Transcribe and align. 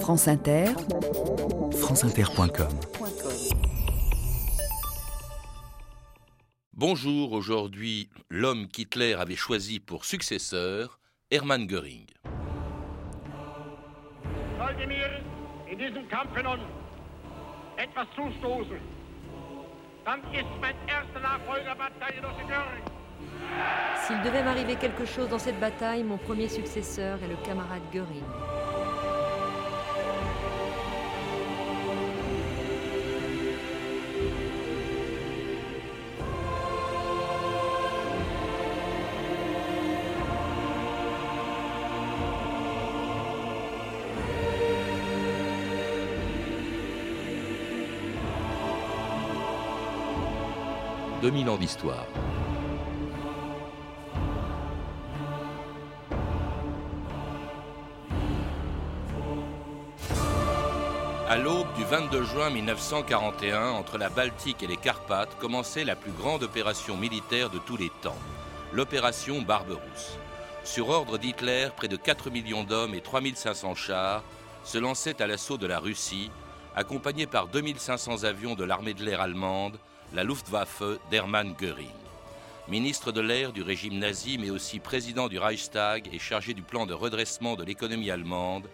France 0.00 0.28
Inter, 0.28 0.66
franceinter.com 1.80 2.68
Bonjour, 6.72 7.32
aujourd'hui, 7.32 8.08
l'homme 8.28 8.68
qu'Hitler 8.68 9.14
avait 9.14 9.36
choisi 9.36 9.80
pour 9.80 10.04
successeur, 10.04 10.98
Hermann 11.30 11.66
Göring. 11.66 12.06
sollte 14.58 14.86
mir 14.86 15.20
in 15.70 15.78
diesem 15.78 16.08
Kampfe 16.08 16.42
nun 16.42 16.60
etwas 17.76 18.06
zustoßen, 18.14 18.80
dann 20.04 20.20
ist 20.32 20.52
mein 20.60 20.76
erster 20.86 21.20
Nachfolger 21.20 21.74
Bataillenosse 21.74 22.44
Göring. 22.46 22.84
S'il 24.06 24.22
devait 24.22 24.42
m'arriver 24.44 24.76
quelque 24.76 25.04
chose 25.06 25.28
dans 25.28 25.38
cette 25.38 25.58
bataille, 25.58 26.04
mon 26.04 26.18
premier 26.18 26.48
successeur 26.48 27.18
est 27.22 27.28
le 27.28 27.36
camarade 27.44 27.82
Göring. 27.92 28.24
«2000 51.26 51.48
ans 51.50 51.56
d'histoire. 51.56 52.06
À 61.28 61.36
l'aube 61.36 61.66
du 61.74 61.82
22 61.82 62.22
juin 62.22 62.50
1941, 62.50 63.70
entre 63.70 63.98
la 63.98 64.08
Baltique 64.08 64.62
et 64.62 64.68
les 64.68 64.76
Carpates, 64.76 65.36
commençait 65.40 65.82
la 65.82 65.96
plus 65.96 66.12
grande 66.12 66.44
opération 66.44 66.96
militaire 66.96 67.50
de 67.50 67.58
tous 67.58 67.76
les 67.76 67.90
temps, 68.02 68.14
l'opération 68.72 69.42
Barberousse. 69.42 70.18
Sur 70.62 70.90
ordre 70.90 71.18
d'Hitler, 71.18 71.70
près 71.76 71.88
de 71.88 71.96
4 71.96 72.30
millions 72.30 72.62
d'hommes 72.62 72.94
et 72.94 73.00
3500 73.00 73.74
chars 73.74 74.22
se 74.62 74.78
lançaient 74.78 75.20
à 75.20 75.26
l'assaut 75.26 75.58
de 75.58 75.66
la 75.66 75.80
Russie, 75.80 76.30
accompagnés 76.76 77.26
par 77.26 77.48
2500 77.48 78.22
avions 78.22 78.54
de 78.54 78.62
l'armée 78.62 78.94
de 78.94 79.02
l'air 79.02 79.20
allemande, 79.20 79.80
la 80.14 80.24
Luftwaffe 80.24 80.82
d'Hermann 81.10 81.54
Göring. 81.58 81.90
Ministre 82.68 83.12
de 83.12 83.20
l'air 83.20 83.52
du 83.52 83.62
régime 83.62 83.98
nazi, 83.98 84.38
mais 84.38 84.50
aussi 84.50 84.78
président 84.78 85.28
du 85.28 85.38
Reichstag 85.38 86.08
et 86.12 86.18
chargé 86.18 86.54
du 86.54 86.62
plan 86.62 86.86
de 86.86 86.94
redressement 86.94 87.56
de 87.56 87.64
l'économie 87.64 88.10
allemande, 88.10 88.68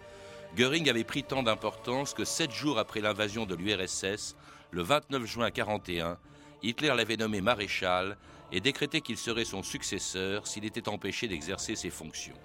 Göring 0.55 0.89
avait 0.89 1.03
pris 1.03 1.23
tant 1.23 1.43
d'importance 1.43 2.13
que 2.13 2.25
sept 2.25 2.51
jours 2.51 2.79
après 2.79 3.01
l'invasion 3.01 3.45
de 3.45 3.55
l'URSS, 3.55 4.35
le 4.71 4.83
29 4.83 5.25
juin 5.25 5.49
1941, 5.49 6.17
Hitler 6.61 6.93
l'avait 6.95 7.17
nommé 7.17 7.41
maréchal 7.41 8.17
et 8.51 8.61
décrété 8.61 9.01
qu'il 9.01 9.17
serait 9.17 9.45
son 9.45 9.63
successeur 9.63 10.47
s'il 10.47 10.65
était 10.65 10.89
empêché 10.89 11.27
d'exercer 11.27 11.75
ses 11.75 11.89
fonctions. 11.89 12.37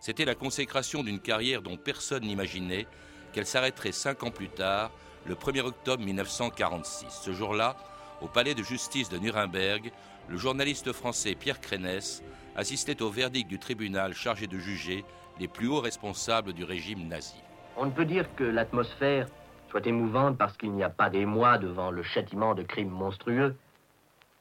C'était 0.00 0.24
la 0.24 0.34
consécration 0.34 1.02
d'une 1.02 1.20
carrière 1.20 1.60
dont 1.60 1.76
personne 1.76 2.24
n'imaginait 2.24 2.86
qu'elle 3.32 3.46
s'arrêterait 3.46 3.92
cinq 3.92 4.22
ans 4.22 4.30
plus 4.30 4.48
tard, 4.48 4.90
le 5.26 5.34
1er 5.34 5.60
octobre 5.60 6.02
1946. 6.02 7.06
Ce 7.22 7.32
jour-là, 7.32 7.76
au 8.20 8.26
palais 8.26 8.54
de 8.54 8.62
justice 8.62 9.08
de 9.08 9.18
Nuremberg, 9.18 9.90
le 10.28 10.36
journaliste 10.36 10.92
français 10.92 11.34
Pierre 11.34 11.60
Crénès 11.60 12.22
assistait 12.56 13.02
au 13.02 13.10
verdict 13.10 13.48
du 13.48 13.58
tribunal 13.58 14.14
chargé 14.14 14.46
de 14.46 14.58
juger 14.58 15.04
les 15.38 15.48
plus 15.48 15.68
hauts 15.68 15.80
responsables 15.80 16.52
du 16.52 16.64
régime 16.64 17.08
nazi. 17.08 17.40
On 17.76 17.86
ne 17.86 17.90
peut 17.90 18.04
dire 18.04 18.26
que 18.36 18.44
l'atmosphère 18.44 19.26
soit 19.70 19.86
émouvante 19.86 20.36
parce 20.36 20.56
qu'il 20.56 20.72
n'y 20.72 20.82
a 20.82 20.90
pas 20.90 21.10
d'émoi 21.10 21.58
devant 21.58 21.90
le 21.90 22.02
châtiment 22.02 22.54
de 22.54 22.62
crimes 22.62 22.90
monstrueux, 22.90 23.56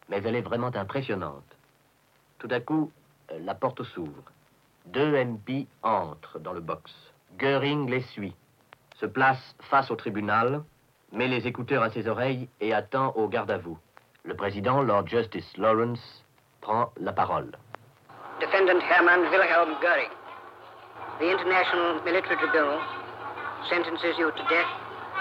mais 0.09 0.22
elle 0.23 0.35
est 0.35 0.41
vraiment 0.41 0.75
impressionnante. 0.75 1.45
Tout 2.39 2.50
à 2.51 2.59
coup, 2.59 2.91
la 3.39 3.56
porte 3.56 3.84
s'ouvre. 3.84 4.23
Deux 4.88 5.23
MP 5.23 5.68
entrent 5.84 6.39
dans 6.39 6.53
le 6.53 6.62
box. 6.62 6.91
Göring 7.38 7.89
les 7.89 8.01
suit, 8.01 8.34
se 9.00 9.06
place 9.06 9.56
face 9.69 9.91
au 9.91 9.95
tribunal, 9.95 10.63
met 11.12 11.28
les 11.28 11.47
écouteurs 11.47 11.84
à 11.84 11.90
ses 11.90 12.08
oreilles 12.08 12.47
et 12.62 12.74
attend 12.74 13.14
au 13.16 13.28
garde 13.28 13.52
à 13.52 13.58
vous. 13.58 13.78
Le 14.24 14.36
président, 14.36 14.81
Lord 14.81 15.08
Justice 15.08 15.58
Lawrence, 15.58 16.25
prend 16.62 16.92
la 17.00 17.12
parole. 17.12 17.52
Defendant 18.40 18.80
Hermann 18.80 19.22
Wilhelm 19.31 19.75
Göring. 19.81 20.12
The 21.19 21.31
International 21.31 22.02
Military 22.06 22.38
Tribunal 22.38 22.80
sentences 23.69 24.18
you 24.18 24.31
to 24.31 24.44
death 24.50 24.69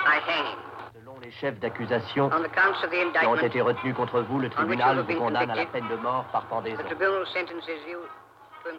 by 0.04 0.21
hanging. 0.25 0.59
Selon 0.94 1.19
les 1.21 1.31
chefs 1.32 1.59
d'accusation 1.59 2.31
qui 2.31 3.27
ont 3.27 3.37
été 3.37 3.60
retenus 3.60 3.94
contre 3.94 4.21
vous, 4.21 4.38
le 4.38 4.50
tribunal 4.50 5.00
vous 5.00 5.15
condamne 5.15 5.50
à 5.50 5.56
la 5.56 5.66
peine 5.66 5.88
de 5.88 5.97
mort 5.97 6.25
par 6.32 6.47
pendaison. 6.47 6.82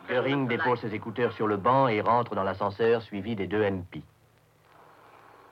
Göring 0.08 0.48
dépose 0.48 0.80
ses 0.80 0.94
écouteurs 0.94 1.34
sur 1.34 1.48
le 1.48 1.58
banc 1.58 1.88
et 1.88 2.02
rentre 2.02 2.36
dans 2.36 2.44
l'ascenseur 2.44 3.02
suivi 3.02 3.36
des 3.36 3.48
deux 3.48 3.64
MP. 3.64 4.04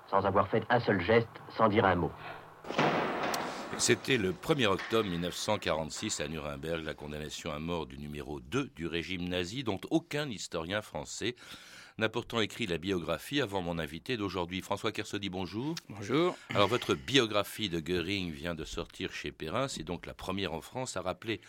Sans 0.09 0.25
avoir 0.25 0.47
fait 0.47 0.63
un 0.69 0.79
seul 0.79 1.01
geste, 1.01 1.27
sans 1.57 1.67
dire 1.67 1.85
un 1.85 1.95
mot. 1.95 2.11
C'était 3.79 4.17
le 4.17 4.33
1er 4.33 4.65
octobre 4.65 5.07
1946 5.07 6.19
à 6.19 6.27
Nuremberg, 6.27 6.83
la 6.83 6.95
condamnation 6.95 7.51
à 7.51 7.59
mort 7.59 7.85
du 7.85 7.99
numéro 7.99 8.39
2 8.39 8.71
du 8.75 8.87
régime 8.87 9.29
nazi, 9.29 9.63
dont 9.63 9.79
aucun 9.91 10.27
historien 10.29 10.81
français 10.81 11.35
n'a 11.99 12.09
pourtant 12.09 12.41
écrit 12.41 12.65
la 12.65 12.79
biographie 12.79 13.39
avant 13.39 13.61
mon 13.61 13.77
invité 13.77 14.17
d'aujourd'hui. 14.17 14.61
François 14.61 14.91
Kersaudy, 14.91 15.29
bonjour. 15.29 15.75
Bonjour. 15.89 16.35
Alors, 16.49 16.67
votre 16.67 16.95
biographie 16.95 17.69
de 17.69 17.79
Göring 17.79 18.31
vient 18.31 18.55
de 18.55 18.65
sortir 18.65 19.13
chez 19.13 19.31
Perrin. 19.31 19.67
C'est 19.67 19.83
donc 19.83 20.07
la 20.07 20.15
première 20.15 20.53
en 20.53 20.61
France 20.61 20.97
à 20.97 21.01
rappeler 21.01 21.39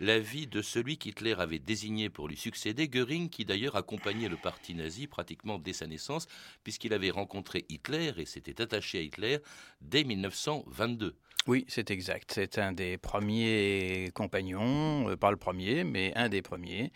la 0.00 0.18
vie 0.18 0.46
de 0.46 0.62
celui 0.62 0.96
qu'Hitler 0.96 1.34
avait 1.38 1.58
désigné 1.58 2.08
pour 2.08 2.28
lui 2.28 2.36
succéder. 2.36 2.88
Göring, 2.88 3.28
qui 3.28 3.44
d'ailleurs 3.44 3.76
accompagnait 3.76 4.28
le 4.28 4.36
parti 4.36 4.74
nazi 4.74 5.06
pratiquement 5.06 5.58
dès 5.58 5.74
sa 5.74 5.86
naissance, 5.86 6.28
puisqu'il 6.64 6.94
avait 6.94 7.10
rencontré 7.10 7.66
Hitler 7.68 8.12
et 8.16 8.24
s'était 8.24 8.62
attaché 8.62 8.98
à 8.98 9.02
Hitler 9.02 9.38
dès 9.82 10.02
1922. 10.02 11.14
Oui, 11.46 11.66
c'est 11.68 11.90
exact. 11.90 12.32
C'est 12.34 12.58
un 12.58 12.72
des 12.72 12.96
premiers 12.96 14.10
compagnons, 14.14 15.10
euh, 15.10 15.16
pas 15.16 15.30
le 15.30 15.36
premier, 15.36 15.84
mais 15.84 16.12
un 16.16 16.30
des 16.30 16.40
premiers. 16.40 16.90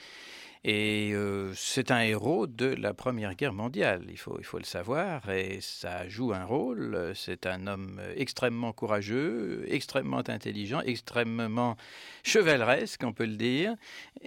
Et 0.64 1.12
euh, 1.14 1.52
c'est 1.54 1.90
un 1.90 2.00
héros 2.00 2.46
de 2.46 2.66
la 2.66 2.94
Première 2.94 3.34
Guerre 3.34 3.52
mondiale, 3.52 4.04
il 4.08 4.18
faut, 4.18 4.36
il 4.38 4.44
faut 4.44 4.58
le 4.58 4.64
savoir, 4.64 5.28
et 5.30 5.58
ça 5.60 6.08
joue 6.08 6.32
un 6.32 6.44
rôle. 6.44 7.12
C'est 7.14 7.46
un 7.46 7.66
homme 7.66 8.00
extrêmement 8.16 8.72
courageux, 8.72 9.64
extrêmement 9.68 10.22
intelligent, 10.28 10.80
extrêmement 10.80 11.76
chevaleresque, 12.24 13.02
on 13.04 13.12
peut 13.12 13.26
le 13.26 13.36
dire, 13.36 13.74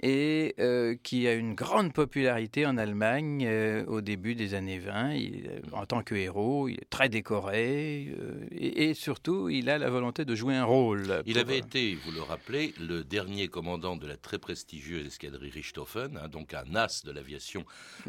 et 0.02 0.54
euh, 0.58 0.96
qui 1.02 1.28
a 1.28 1.34
une 1.34 1.54
grande 1.54 1.92
popularité 1.92 2.66
en 2.66 2.76
Allemagne 2.76 3.44
euh, 3.46 3.84
au 3.86 4.00
début 4.00 4.34
des 4.34 4.54
années 4.54 4.78
20. 4.78 5.12
Il, 5.14 5.46
euh, 5.46 5.60
en 5.72 5.86
tant 5.86 6.02
que 6.02 6.14
héros, 6.14 6.68
il 6.68 6.74
est 6.74 6.90
très 6.90 7.08
décoré, 7.08 8.14
et, 8.50 8.84
et 8.88 8.94
surtout, 8.94 9.48
il 9.48 9.68
a 9.70 9.78
la 9.78 9.90
volonté 9.90 10.24
de 10.24 10.34
jouer 10.34 10.56
un 10.56 10.64
rôle. 10.64 11.22
Il 11.26 11.38
avait 11.38 11.58
été, 11.58 11.94
vous 11.94 12.12
le 12.12 12.22
rappelez, 12.22 12.74
le 12.80 13.04
dernier 13.04 13.48
commandant 13.48 13.96
de 13.96 14.06
la 14.06 14.16
très 14.16 14.38
prestigieuse 14.38 15.06
escadrille 15.06 15.50
Richthofen, 15.50 16.18
hein, 16.22 16.28
donc 16.28 16.54
un 16.54 16.74
as 16.74 17.04
de 17.04 17.10
l'aviation 17.10 17.64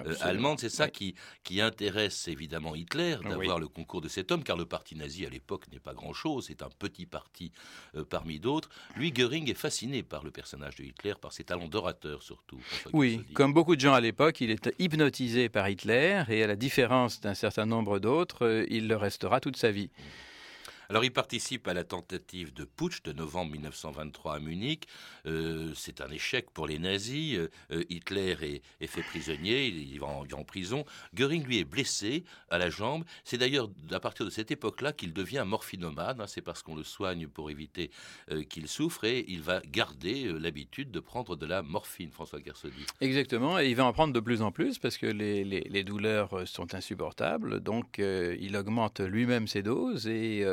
euh, 0.06 0.16
allemande. 0.22 0.60
C'est 0.60 0.70
ça 0.70 0.86
Oui. 0.86 0.92
qui, 0.92 1.16
qui 1.44 1.62
intéresse 1.62 2.28
évidemment 2.28 2.76
Hitler, 2.76 3.18
d'avoir 3.24 3.58
Oui. 3.58 3.62
le 3.62 3.68
concours 3.68 4.02
de 4.02 4.08
cet 4.08 4.32
homme, 4.32 4.44
car 4.44 4.58
le 4.58 4.66
parti 4.66 4.96
nazi 4.96 5.26
à 5.26 5.30
l'époque 5.30 5.66
n'est 5.72 5.80
pas 5.80 5.94
grand-chose, 5.94 6.46
c'est 6.48 6.62
un 6.62 6.70
petit 6.80 7.06
parti 7.06 7.52
euh, 7.96 8.04
parmi 8.04 8.40
d'autres. 8.40 8.70
Lui, 8.96 9.12
Göring 9.12 9.50
est 9.50 9.54
fasciné 9.54 10.04
par 10.04 10.24
le 10.24 10.32
personnage 10.32 10.76
de 10.76 10.84
Hitler, 10.84 11.14
par 11.20 11.34
ses 11.34 11.44
talents 11.44 11.68
d'orateur 11.68 12.22
surtout. 12.24 12.60
Oui, 12.94 13.24
comme 13.34 13.54
beaucoup 13.54 13.76
de 13.76 13.82
gens 13.82 13.94
à 13.94 14.02
l'époque, 14.02 14.42
il 14.42 14.52
est 14.52 14.72
hypnotisé 14.80 15.50
par 15.50 15.68
Hitler 15.70 16.24
et 16.30 16.44
à 16.44 16.48
la 16.48 16.56
différence 16.56 17.20
d'un 17.22 17.34
certain 17.34 17.66
nombre 17.66 18.00
d'autres, 18.00 18.46
euh, 18.46 18.66
il 18.70 18.88
le 18.88 18.96
restera 18.96 19.40
toute 19.40 19.58
sa 19.58 19.72
vie. 19.72 19.90
Alors, 20.90 21.06
il 21.06 21.12
participe 21.12 21.68
à 21.68 21.74
la 21.74 21.84
tentative 21.84 22.54
de 22.54 22.66
putsch 22.66 23.04
de 23.04 23.14
novembre 23.14 23.52
1923 23.54 24.36
à 24.36 24.40
Munich. 24.40 24.88
Euh, 25.26 25.72
c'est 25.76 26.02
un 26.02 26.10
échec 26.10 26.52
pour 26.52 26.68
les 26.68 26.80
nazis. 26.80 27.38
Euh, 27.38 27.50
euh, 27.72 27.84
Hitler 27.90 28.62
est, 28.80 28.88
fait 28.88 29.02
prisonnier, 29.02 29.68
il, 29.68 30.00
va 30.00 30.08
en, 30.08 30.26
en 30.32 30.44
prison. 30.44 30.86
Göring, 31.14 31.44
lui, 31.46 31.60
est 31.60 31.64
blessé 31.64 32.24
à 32.50 32.58
la 32.58 32.70
jambe. 32.70 33.04
C'est 33.24 33.38
d'ailleurs 33.38 33.70
à 33.92 34.00
partir 34.00 34.26
de 34.26 34.30
cette 34.30 34.52
époque-là 34.52 34.94
qu'il 34.94 35.14
devient 35.14 35.44
morphinomane. 35.48 36.20
hein. 36.20 36.28
C'est 36.28 36.42
parce 36.42 36.62
qu'on 36.62 36.76
le 36.76 36.84
soigne 36.84 37.28
pour 37.28 37.50
éviter 37.50 37.92
qu'il 38.50 38.68
souffre 38.68 39.06
et 39.06 39.26
il 39.28 39.42
va 39.42 39.62
garder 39.62 40.32
l'habitude 40.40 40.92
de 40.92 41.00
prendre 41.00 41.36
de 41.36 41.46
la 41.46 41.62
morphine, 41.62 42.12
François 42.12 42.42
Kersaudy. 42.42 42.86
Exactement, 43.02 43.60
et 43.60 43.70
il 43.70 43.76
va 43.76 43.86
en 43.86 43.94
prendre 43.94 44.14
de 44.14 44.20
plus 44.20 44.42
en 44.42 44.52
plus 44.52 44.80
parce 44.80 44.98
que 44.98 45.06
les, 45.06 45.84
douleurs 45.84 46.48
sont 46.48 46.74
insupportables, 46.76 47.60
donc 47.60 48.00
il 48.00 48.56
augmente 48.56 49.00
lui-même 49.00 49.48
ses 49.48 49.64
doses 49.64 50.08
et 50.08 50.46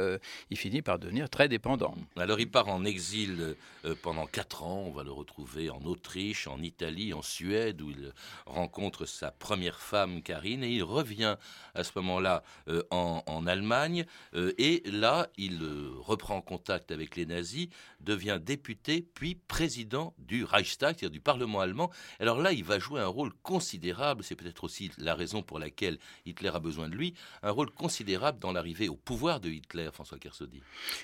il 0.50 0.56
finit 0.56 0.82
par 0.82 0.99
devenir 0.99 1.28
très 1.28 1.49
dépendant. 1.49 1.94
Alors 2.17 2.40
il 2.40 2.50
part 2.50 2.69
en 2.69 2.84
exil 2.84 3.56
pendant 4.02 4.26
quatre 4.26 4.62
ans. 4.62 4.84
On 4.87 4.90
va 4.90 5.02
le 5.02 5.12
retrouver 5.12 5.70
en 5.70 5.82
Autriche, 5.84 6.46
en 6.46 6.61
Italie, 6.61 7.12
en 7.12 7.22
Suède, 7.22 7.81
où 7.82 7.90
il 7.90 8.12
rencontre 8.46 9.06
sa 9.06 9.31
première 9.31 9.81
femme, 9.81 10.22
Karine, 10.22 10.64
et 10.64 10.70
il 10.70 10.82
revient 10.82 11.37
à 11.75 11.84
ce 11.84 11.93
moment-là 11.96 12.43
en, 12.90 13.22
en, 13.26 13.46
Allemagne. 13.46 14.05
et 14.34 14.82
là, 14.87 15.28
il 15.37 15.61
reprend 15.99 16.40
contact 16.43 16.93
avec 16.93 17.16
les 17.16 17.26
nazis, 17.26 17.69
devient 18.00 18.38
député, 18.40 19.06
puis 19.14 19.34
président 19.34 20.14
du 20.19 20.44
Reichstag, 20.44 20.96
c'est-à-dire 20.99 21.11
du 21.11 21.20
Parlement 21.20 21.61
allemand. 21.61 21.90
Alors 22.19 22.40
là, 22.40 22.52
il 22.52 22.64
va 22.64 22.78
jouer 22.78 23.00
un 23.00 23.06
rôle 23.06 23.32
considérable, 23.43 24.25
c'est 24.25 24.34
peut-être 24.34 24.64
aussi 24.64 24.90
la 24.99 25.14
raison 25.14 25.43
pour 25.43 25.58
laquelle 25.58 25.99
Hitler 26.26 26.50
a 26.52 26.61
besoin 26.61 26.88
de 26.88 26.94
lui, 26.94 27.14
un 27.43 27.50
rôle 27.50 27.70
considérable 27.70 28.38
dans 28.38 28.52
l'arrivée 28.52 28.88
au 28.88 28.96
pouvoir 28.96 29.40
de 29.40 29.49
Hitler, 29.49 29.90
François 29.93 30.09
Kersaudy. 30.18 30.62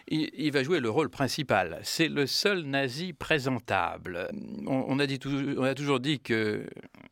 Il, 0.08 0.50
va 0.52 0.62
jouer 0.62 0.80
le 0.80 0.90
rôle 0.90 1.08
principal. 1.08 1.80
C'est 1.82 2.08
le 2.08 2.26
seul 2.26 2.62
nazi 2.62 3.12
présentable. 3.12 4.28
On, 4.66 4.98
a 4.98 5.06
dit 5.06 5.18
on 5.56 5.64
a 5.64 5.74
toujours 5.74 6.00
dit 6.00 6.20
que 6.20 6.66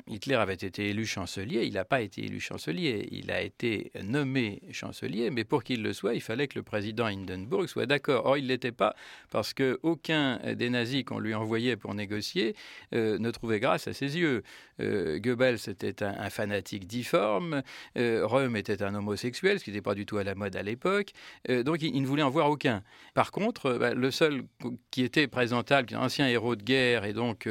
Hitler 0.06 0.34
avait 0.34 0.54
été 0.54 0.90
élu 0.90 1.06
chancelier. 1.06 1.64
Il 1.64 1.74
n'a 1.74 1.84
pas 1.84 2.00
été 2.00 2.24
élu 2.24 2.40
chancelier. 2.40 3.08
Il 3.10 3.30
a 3.30 3.40
été 3.40 3.92
nommé 4.02 4.62
chancelier, 4.70 5.30
mais 5.30 5.44
pour 5.44 5.64
qu'il 5.64 5.82
le 5.82 5.92
soit, 5.92 6.14
il 6.14 6.20
fallait 6.20 6.48
que 6.48 6.58
le 6.58 6.62
président 6.62 7.06
Hindenburg 7.06 7.66
soit 7.66 7.86
d'accord. 7.86 8.26
Or, 8.26 8.36
il 8.36 8.44
ne 8.44 8.48
l'était 8.48 8.72
pas 8.72 8.94
parce 9.30 9.54
qu'aucun 9.54 10.38
des 10.54 10.70
nazis 10.70 11.04
qu'on 11.04 11.18
lui 11.18 11.34
envoyait 11.34 11.76
pour 11.76 11.94
négocier 11.94 12.54
euh, 12.94 13.18
ne 13.18 13.30
trouvait 13.30 13.60
grâce 13.60 13.88
à 13.88 13.92
ses 13.92 14.18
yeux. 14.18 14.42
Euh, 14.80 15.18
Goebbels 15.18 15.68
était 15.68 16.02
un, 16.02 16.30
fanatique 16.30 16.86
difforme, 16.86 17.62
euh, 17.96 18.26
Röhm 18.26 18.56
était 18.56 18.82
un 18.82 18.94
homosexuel, 18.94 19.58
ce 19.58 19.64
qui 19.64 19.70
n'était 19.70 19.82
pas 19.82 19.94
du 19.94 20.06
tout 20.06 20.18
à 20.18 20.24
la 20.24 20.34
mode 20.34 20.56
à 20.56 20.62
l'époque, 20.62 21.12
euh, 21.48 21.62
donc 21.62 21.82
il, 21.92 22.02
ne 22.02 22.06
voulait 22.06 22.22
en 22.22 22.30
voir 22.30 22.50
aucun. 22.50 22.82
Par 23.14 23.30
contre, 23.30 23.74
bah, 23.74 23.94
le 23.94 24.10
seul 24.10 24.44
qui 24.90 25.02
était 25.02 25.26
présentable, 25.26 25.88
qui 25.88 25.94
est 25.94 25.96
un 25.96 26.02
ancien 26.02 26.26
héros 26.28 26.56
de 26.56 26.62
guerre 26.62 27.04
et 27.04 27.12
donc 27.12 27.48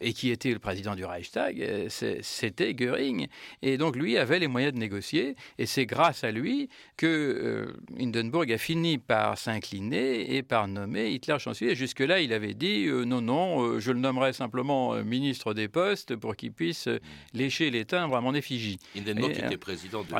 et 0.00 0.12
qui 0.12 0.30
était 0.30 0.52
le 0.52 0.58
président 0.58 0.94
du 0.94 1.04
Reichstag, 1.04 1.88
c'était 1.88 2.74
Goering, 2.74 3.26
et 3.62 3.76
donc 3.76 3.96
lui 3.96 4.16
avait 4.18 4.38
les 4.38 4.48
moyens 4.48 4.72
de 4.72 4.78
négocier, 4.78 5.36
et 5.58 5.66
c'est 5.66 5.86
grâce 5.86 6.24
à 6.24 6.30
lui 6.30 6.68
que 6.96 7.74
Hindenburg 7.98 8.50
a 8.52 8.58
fini 8.58 8.98
par 8.98 9.38
s'incliner 9.38 10.36
et 10.36 10.42
par 10.42 10.68
nommer 10.68 11.10
Hitler 11.10 11.38
chancelier. 11.38 11.74
Jusque-là, 11.74 12.20
il 12.20 12.32
avait 12.32 12.54
dit 12.54 12.86
non, 12.88 13.20
non, 13.20 13.80
je 13.80 13.92
le 13.92 13.98
nommerai 13.98 14.32
simplement 14.32 14.94
ministre 15.02 15.54
des 15.54 15.68
Postes 15.68 16.16
pour 16.16 16.36
qu'il 16.36 16.52
puisse 16.52 16.86
euh, 16.86 16.98
lécher 17.34 17.70
les 17.70 17.84
timbres 17.84 18.16
à 18.16 18.20
mon 18.20 18.34
effigie. 18.34 18.78
Hindenburg 18.96 19.30
était 19.30 19.56
président 19.56 20.02
de, 20.02 20.10
la 20.12 20.18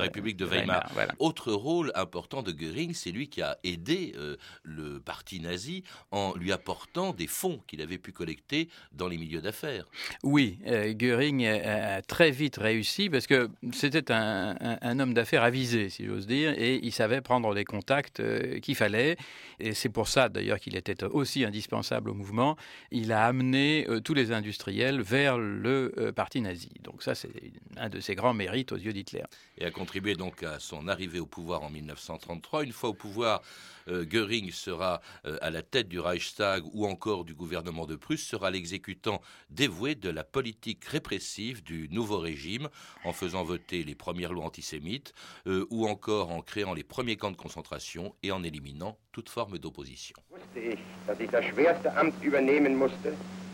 République 0.00 0.36
de, 0.36 0.44
Weimar. 0.44 0.90
Autre 1.18 1.52
rôle 1.52 1.92
important 1.94 2.42
de 2.42 2.52
Goering, 2.68 2.94
c'est 2.94 3.10
lui 3.10 3.28
qui 3.28 3.42
a 3.42 3.58
aidé 3.64 4.14
euh, 4.16 4.36
le 4.62 5.00
parti 5.00 5.40
nazi 5.40 5.84
en 6.10 6.34
lui 6.34 6.52
apportant 6.52 7.12
des 7.12 7.26
fonds 7.26 7.60
qu'il 7.66 7.82
avait 7.82 7.98
pu 7.98 8.12
collecter 8.12 8.68
dans 8.92 9.08
les 9.08 9.16
milieux 9.16 9.40
d'affaires. 9.40 9.86
Oui, 10.22 10.58
euh, 10.66 10.92
Goering 10.94 11.46
a, 11.46 12.02
très 12.02 12.30
vite 12.30 12.56
réussi 12.56 13.10
parce 13.10 13.26
que 13.26 13.50
c'était 13.72 14.12
un, 14.12 15.00
homme 15.00 15.14
d'affaires 15.14 15.42
avisé, 15.42 15.88
si 15.88 16.06
j'ose 16.06 16.26
dire, 16.26 16.54
et 16.56 16.80
il 16.82 16.92
savait 16.92 17.20
prendre 17.20 17.52
les 17.54 17.64
contacts 17.64 18.22
qu'il 18.60 18.74
fallait. 18.74 19.16
Et 19.60 19.74
c'est 19.74 19.88
pour 19.88 20.08
ça 20.08 20.28
d'ailleurs 20.28 20.60
qu'il 20.60 20.76
était 20.76 21.04
aussi 21.04 21.44
indispensable 21.44 22.10
au 22.10 22.14
mouvement. 22.14 22.56
Il 22.90 23.12
a 23.12 23.24
amené 23.24 23.86
tous 24.04 24.14
les 24.14 24.32
industriels 24.32 25.00
vers 25.00 25.38
le 25.38 25.92
euh, 25.98 26.12
parti 26.12 26.40
nazi. 26.40 26.70
Donc 26.82 27.02
ça, 27.02 27.14
c'est 27.14 27.30
un 27.76 27.88
de 27.88 28.00
ses 28.00 28.14
grands 28.14 28.34
mérites 28.34 28.72
aux 28.72 28.76
yeux 28.76 28.92
d'Hitler. 28.92 29.22
Et 29.58 29.64
a 29.64 29.70
contribué 29.70 30.14
donc 30.14 30.42
à 30.42 30.58
son 30.58 30.88
arrivée 30.88 31.20
au 31.20 31.26
pouvoir 31.26 31.62
en 31.62 31.70
1933. 31.70 32.57
Une 32.62 32.72
fois 32.72 32.90
au 32.90 32.94
pouvoir, 32.94 33.42
euh, 33.88 34.04
Goering 34.04 34.50
sera 34.50 35.00
euh, 35.26 35.38
à 35.40 35.50
la 35.50 35.62
tête 35.62 35.88
du 35.88 36.00
Reichstag 36.00 36.62
ou 36.72 36.86
encore 36.86 37.24
du 37.24 37.34
gouvernement 37.34 37.86
de 37.86 37.96
Prusse, 37.96 38.26
sera 38.26 38.50
l'exécutant 38.50 39.20
dévoué 39.50 39.94
de 39.94 40.10
la 40.10 40.24
politique 40.24 40.84
répressive 40.84 41.62
du 41.62 41.88
nouveau 41.90 42.18
régime 42.18 42.68
en 43.04 43.12
faisant 43.12 43.44
voter 43.44 43.82
les 43.82 43.94
premières 43.94 44.32
lois 44.32 44.44
antisémites 44.44 45.14
ou 45.46 45.88
encore 45.88 46.30
en 46.30 46.42
créant 46.42 46.74
les 46.74 46.84
premiers 46.84 47.16
camps 47.16 47.30
de 47.30 47.36
concentration 47.36 48.14
et 48.22 48.32
en 48.32 48.42
éliminant 48.42 48.98
toute 49.12 49.28
forme 49.28 49.58
d'opposition. 49.58 50.16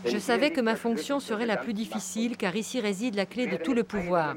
Je 0.05 0.19
savais 0.19 0.51
que 0.51 0.61
ma 0.61 0.75
fonction 0.75 1.19
serait 1.19 1.45
la 1.45 1.57
plus 1.57 1.73
difficile 1.73 2.37
car 2.37 2.55
ici 2.55 2.79
réside 2.79 3.15
la 3.15 3.25
clé 3.25 3.47
de 3.47 3.57
tout 3.57 3.73
le 3.73 3.83
pouvoir. 3.83 4.35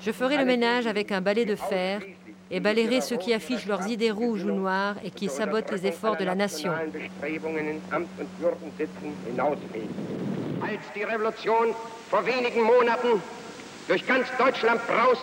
Je 0.00 0.12
ferai 0.12 0.36
le 0.38 0.44
ménage 0.44 0.86
avec 0.86 1.12
un 1.12 1.20
balai 1.20 1.44
de 1.44 1.56
fer 1.56 2.02
et 2.50 2.60
balayerai 2.60 3.00
ceux 3.00 3.16
qui 3.16 3.34
affichent 3.34 3.66
leurs 3.66 3.88
idées 3.88 4.10
rouges 4.10 4.44
ou 4.44 4.52
noires 4.52 4.96
et 5.04 5.10
qui 5.10 5.28
sabotent 5.28 5.70
les 5.70 5.86
efforts 5.86 6.16
de 6.16 6.24
la 6.24 6.34
nation. 6.34 6.72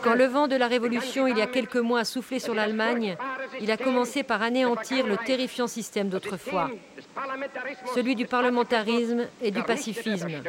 Quand 0.04 0.16
le 0.16 0.26
vent 0.26 0.48
de 0.48 0.56
la 0.56 0.68
Révolution, 0.68 1.28
il 1.28 1.38
y 1.38 1.42
a 1.42 1.48
quelques 1.48 1.76
mois, 1.76 2.00
a 2.00 2.04
soufflé 2.04 2.40
sur 2.40 2.56
l'Allemagne, 2.56 3.16
il 3.62 3.70
a 3.70 3.78
commencé 3.78 4.24
par 4.24 4.42
anéantir 4.42 5.06
le 5.06 5.18
terrifiant 5.18 5.68
système 5.68 6.10
d'autrefois, 6.10 6.72
celui 7.94 8.16
du 8.16 8.26
parlementarisme 8.26 9.28
et 9.42 9.52
du 9.52 9.62
pacifisme. 9.62 10.42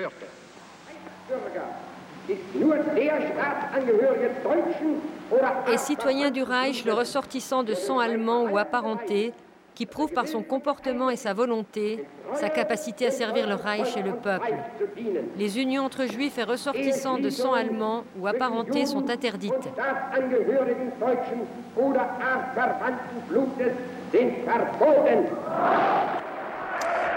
Et 5.73 5.77
citoyen 5.77 6.31
du 6.31 6.43
Reich, 6.43 6.85
le 6.85 6.93
ressortissant 6.93 7.63
de 7.63 7.75
sang 7.75 7.99
allemand 7.99 8.45
ou 8.45 8.59
apparenté, 8.59 9.33
qui 9.75 9.87
prouve 9.87 10.13
par 10.13 10.27
son 10.27 10.43
comportement 10.43 11.11
et 11.11 11.17
sa 11.17 11.35
volonté 11.35 12.05
sa 12.35 12.49
capacité 12.49 13.07
à 13.07 13.11
servir 13.11 13.47
le 13.47 13.55
Reich 13.55 13.97
et 13.97 14.03
le 14.03 14.13
peuple. 14.13 14.55
Les 15.37 15.61
unions 15.61 15.85
entre 15.85 16.07
juifs 16.07 16.39
et 16.39 16.43
ressortissants 16.43 17.19
de 17.19 17.31
sang 17.31 17.53
allemand 17.53 18.05
ou 18.19 18.27
apparentés 18.27 18.87
sont 18.87 19.09
interdites. 19.11 19.53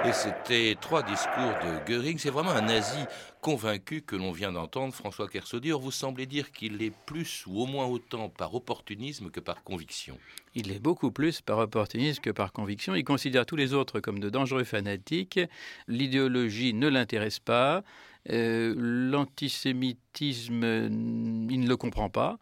Et 0.05 0.13
c'était 0.13 0.77
trois 0.79 1.03
discours 1.03 1.53
de 1.61 1.85
Goering. 1.85 2.17
C'est 2.17 2.29
vraiment 2.29 2.51
un 2.51 2.61
nazi 2.61 3.03
convaincu 3.41 4.01
que 4.01 4.15
l'on 4.15 4.31
vient 4.31 4.53
d'entendre, 4.53 4.93
François 4.93 5.27
Kersaudy. 5.27 5.71
Vous 5.71 5.91
semblez 5.91 6.25
dire 6.25 6.53
qu'il 6.53 6.81
est 6.81 6.93
plus 7.05 7.43
ou 7.47 7.61
au 7.61 7.65
moins 7.65 7.85
autant 7.85 8.29
par 8.29 8.55
opportunisme 8.55 9.29
que 9.29 9.41
par 9.41 9.61
conviction. 9.61 10.17
Il 10.55 10.71
est 10.71 10.79
beaucoup 10.79 11.11
plus 11.11 11.41
par 11.41 11.57
opportunisme 11.57 12.21
que 12.21 12.29
par 12.29 12.53
conviction. 12.53 12.95
Il 12.95 13.03
considère 13.03 13.45
tous 13.45 13.57
les 13.57 13.73
autres 13.73 13.99
comme 13.99 14.19
de 14.19 14.29
dangereux 14.29 14.63
fanatiques. 14.63 15.41
L'idéologie 15.89 16.73
ne 16.73 16.87
l'intéresse 16.87 17.39
pas. 17.39 17.83
Euh, 18.29 18.73
l'antisémitisme, 18.77 20.63
il 20.63 21.59
ne 21.59 21.67
le 21.67 21.75
comprend 21.75 22.09
pas. 22.09 22.39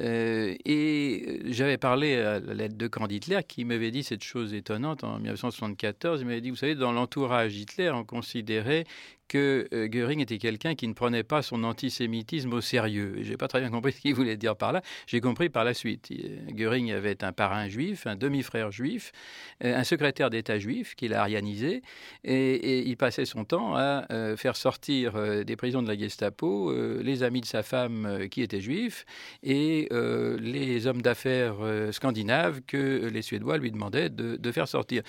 Euh, 0.00 0.54
et 0.64 1.24
euh, 1.28 1.38
j'avais 1.52 1.76
parlé 1.76 2.16
à 2.16 2.40
la 2.40 2.68
de 2.68 2.86
Camp 2.88 3.06
d'Hitler 3.06 3.40
qui 3.46 3.64
m'avait 3.64 3.90
dit 3.90 4.02
cette 4.02 4.24
chose 4.24 4.54
étonnante 4.54 5.04
en 5.04 5.18
1974. 5.18 6.20
Il 6.20 6.26
m'avait 6.26 6.40
dit, 6.40 6.50
vous 6.50 6.56
savez, 6.56 6.74
dans 6.74 6.92
l'entourage 6.92 7.52
d'Hitler, 7.52 7.90
on 7.90 8.04
considérait 8.04 8.84
que 9.32 9.66
euh, 9.72 9.88
Goering 9.88 10.20
était 10.20 10.36
quelqu'un 10.36 10.74
qui 10.74 10.86
ne 10.86 10.92
prenait 10.92 11.22
pas 11.22 11.40
son 11.40 11.64
antisémitisme 11.64 12.52
au 12.52 12.60
sérieux. 12.60 13.14
Je 13.22 13.30
n'ai 13.30 13.38
pas 13.38 13.48
très 13.48 13.60
bien 13.60 13.70
compris 13.70 13.92
ce 13.96 14.00
qu'il 14.00 14.14
voulait 14.14 14.36
dire 14.36 14.56
par 14.56 14.72
là. 14.72 14.82
J'ai 15.06 15.22
compris 15.22 15.48
par 15.48 15.64
la 15.64 15.72
suite. 15.72 16.12
Goering 16.50 16.92
avait 16.92 17.24
un 17.24 17.32
parrain 17.32 17.66
juif, 17.66 18.06
un 18.06 18.14
demi-frère 18.14 18.70
juif, 18.70 19.10
euh, 19.64 19.74
un 19.74 19.84
secrétaire 19.84 20.28
d'État 20.28 20.58
juif 20.58 20.94
qu'il 20.96 21.14
a 21.14 21.22
arianisé, 21.22 21.80
et, 22.24 22.86
il 22.86 22.96
passait 22.98 23.24
son 23.24 23.44
temps 23.44 23.74
à 23.74 24.04
euh, 24.12 24.36
faire 24.36 24.54
sortir 24.54 25.14
des 25.44 25.56
prisons 25.56 25.82
de 25.82 25.88
la 25.88 25.96
Gestapo 25.96 26.72
les 27.00 27.22
amis 27.22 27.40
de 27.40 27.46
sa 27.46 27.62
femme 27.62 28.28
qui 28.30 28.42
étaient 28.42 28.60
juifs 28.60 29.06
et 29.42 29.88
les 30.40 30.86
hommes 30.86 31.00
d'affaires 31.00 31.56
scandinaves 31.90 32.60
que 32.66 33.08
les 33.12 33.22
Suédois 33.22 33.56
lui 33.56 33.70
demandaient 33.70 34.10
de, 34.10 34.36
de 34.36 34.52
faire 34.52 34.68
sortir. 34.68 35.02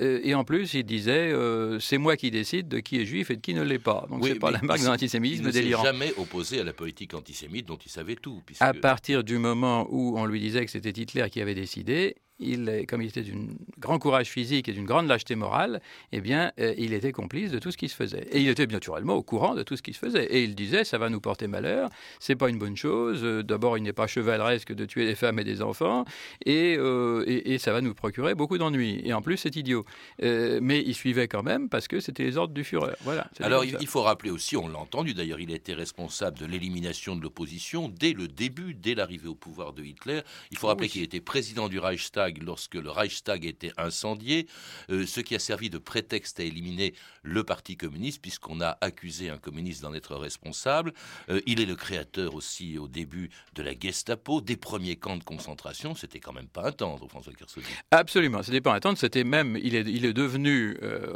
et 0.00 0.34
en 0.34 0.44
plus, 0.44 0.74
il 0.74 0.84
disait 0.84 1.32
c'est 1.80 1.98
moi 1.98 2.16
qui 2.16 2.30
décide 2.30 2.68
de 2.68 2.78
qui 2.78 3.00
est 3.00 3.04
juif 3.04 3.30
et 3.30 3.36
de 3.36 3.40
qui 3.40 3.54
ne 3.54 3.65
l'est 3.66 3.78
pas. 3.78 4.06
Donc 4.08 4.24
c'est 4.26 4.36
pas 4.36 4.50
la 4.50 4.62
marque 4.62 4.80
d'un 4.80 4.92
antisémitisme 4.92 5.50
délirant. 5.50 5.82
Il 5.82 5.86
ne 5.86 5.92
jamais 5.92 6.14
opposé 6.16 6.60
à 6.60 6.64
la 6.64 6.72
politique 6.72 7.14
antisémite 7.14 7.66
dont 7.66 7.76
il 7.76 7.90
savait 7.90 8.16
tout. 8.16 8.42
À 8.60 8.72
partir 8.74 9.24
du 9.24 9.38
moment 9.38 9.86
où 9.90 10.18
on 10.18 10.26
lui 10.26 10.40
disait 10.40 10.64
que 10.64 10.70
c'était 10.70 10.90
Hitler 10.90 11.28
qui 11.30 11.40
avait 11.40 11.54
décidé, 11.54 12.16
il, 12.38 12.84
comme 12.88 13.02
il 13.02 13.08
était 13.08 13.22
d'un 13.22 13.46
grand 13.78 13.98
courage 13.98 14.28
physique 14.28 14.68
et 14.68 14.72
d'une 14.72 14.84
grande 14.84 15.06
lâcheté 15.06 15.34
morale, 15.34 15.80
eh 16.12 16.20
bien, 16.20 16.52
euh, 16.60 16.74
il 16.76 16.92
était 16.92 17.12
complice 17.12 17.50
de 17.50 17.58
tout 17.58 17.70
ce 17.70 17.76
qui 17.76 17.88
se 17.88 17.94
faisait. 17.94 18.26
Et 18.30 18.40
il 18.40 18.48
était 18.48 18.66
naturellement 18.66 19.14
au 19.14 19.22
courant 19.22 19.54
de 19.54 19.62
tout 19.62 19.76
ce 19.76 19.82
qui 19.82 19.92
se 19.92 19.98
faisait. 19.98 20.24
Et 20.26 20.44
il 20.44 20.54
disait, 20.54 20.84
ça 20.84 20.98
va 20.98 21.08
nous 21.08 21.20
porter 21.20 21.46
malheur, 21.46 21.90
c'est 22.20 22.36
pas 22.36 22.48
une 22.48 22.58
bonne 22.58 22.76
chose. 22.76 23.20
Euh, 23.24 23.42
d'abord, 23.42 23.78
il 23.78 23.82
n'est 23.82 23.92
pas 23.92 24.06
chevaleresque 24.06 24.74
de 24.74 24.84
tuer 24.84 25.06
des 25.06 25.14
femmes 25.14 25.38
et 25.38 25.44
des 25.44 25.62
enfants, 25.62 26.04
et, 26.44 26.76
euh, 26.78 27.24
et, 27.26 27.58
ça 27.58 27.72
va 27.72 27.80
nous 27.80 27.94
procurer 27.94 28.34
beaucoup 28.34 28.58
d'ennuis. 28.58 29.00
Et 29.04 29.12
en 29.12 29.22
plus, 29.22 29.38
c'est 29.38 29.56
idiot. 29.56 29.84
mais 30.20 30.82
il 30.86 30.94
suivait 30.94 31.28
quand 31.28 31.42
même 31.42 31.68
parce 31.68 31.88
que 31.88 32.00
c'était 32.00 32.24
les 32.24 32.36
ordres 32.36 32.54
du 32.54 32.64
Führer. 32.64 32.94
Voilà. 33.02 33.28
Alors, 33.40 33.64
il 33.64 33.86
faut 33.86 34.02
rappeler 34.02 34.30
aussi, 34.30 34.56
on 34.56 34.68
l'a 34.68 34.78
entendu 34.78 35.14
d'ailleurs, 35.14 35.40
il 35.40 35.50
était 35.50 35.74
responsable 35.74 36.38
de 36.38 36.46
l'élimination 36.46 37.16
de 37.16 37.22
l'opposition 37.22 37.88
dès 37.88 38.12
le 38.12 38.28
début, 38.28 38.74
dès 38.74 38.94
l'arrivée 38.94 39.28
au 39.28 39.34
pouvoir 39.34 39.72
de 39.72 39.82
Hitler. 39.82 40.20
Il 40.50 40.58
faut 40.58 40.66
rappeler 40.66 40.88
qu'il 40.88 41.02
était 41.02 41.20
président 41.20 41.68
du 41.68 41.78
Reichstag 41.78 42.25
lorsque 42.42 42.74
le 42.74 42.90
Reichstag 42.90 43.44
était 43.44 43.72
incendié, 43.76 44.46
euh, 44.90 45.06
ce 45.06 45.20
qui 45.20 45.34
a 45.34 45.38
servi 45.38 45.70
de 45.70 45.78
prétexte 45.78 46.40
à 46.40 46.42
éliminer 46.42 46.94
le 47.22 47.44
Parti 47.44 47.76
communiste, 47.76 48.20
puisqu'on 48.22 48.60
a 48.60 48.78
accusé 48.80 49.30
un 49.30 49.38
communiste 49.38 49.82
d'en 49.82 49.94
être 49.94 50.16
responsable. 50.16 50.92
Euh, 51.28 51.40
il 51.46 51.60
est 51.60 51.66
le 51.66 51.76
créateur 51.76 52.34
aussi 52.34 52.78
au 52.78 52.88
début 52.88 53.30
de 53.54 53.62
la 53.62 53.72
Gestapo, 53.78 54.40
des 54.40 54.56
premiers 54.56 54.96
camps 54.96 55.16
de 55.16 55.24
concentration. 55.24 55.94
C'était 55.94 56.20
quand 56.20 56.32
même 56.32 56.48
pas 56.48 56.68
un 56.68 56.72
tendre, 56.72 57.08
François 57.08 57.32
Kersaudy. 57.32 57.66
Absolument, 57.90 58.42
c'était 58.42 58.60
pas 58.60 58.74
un 58.74 58.80
tendre. 58.80 58.98
C'était 58.98 59.24
même, 59.24 59.58
il 59.62 59.74
est, 59.74 59.86
il 59.86 60.04
est 60.04 60.12
devenu, 60.12 60.76
euh, 60.82 61.12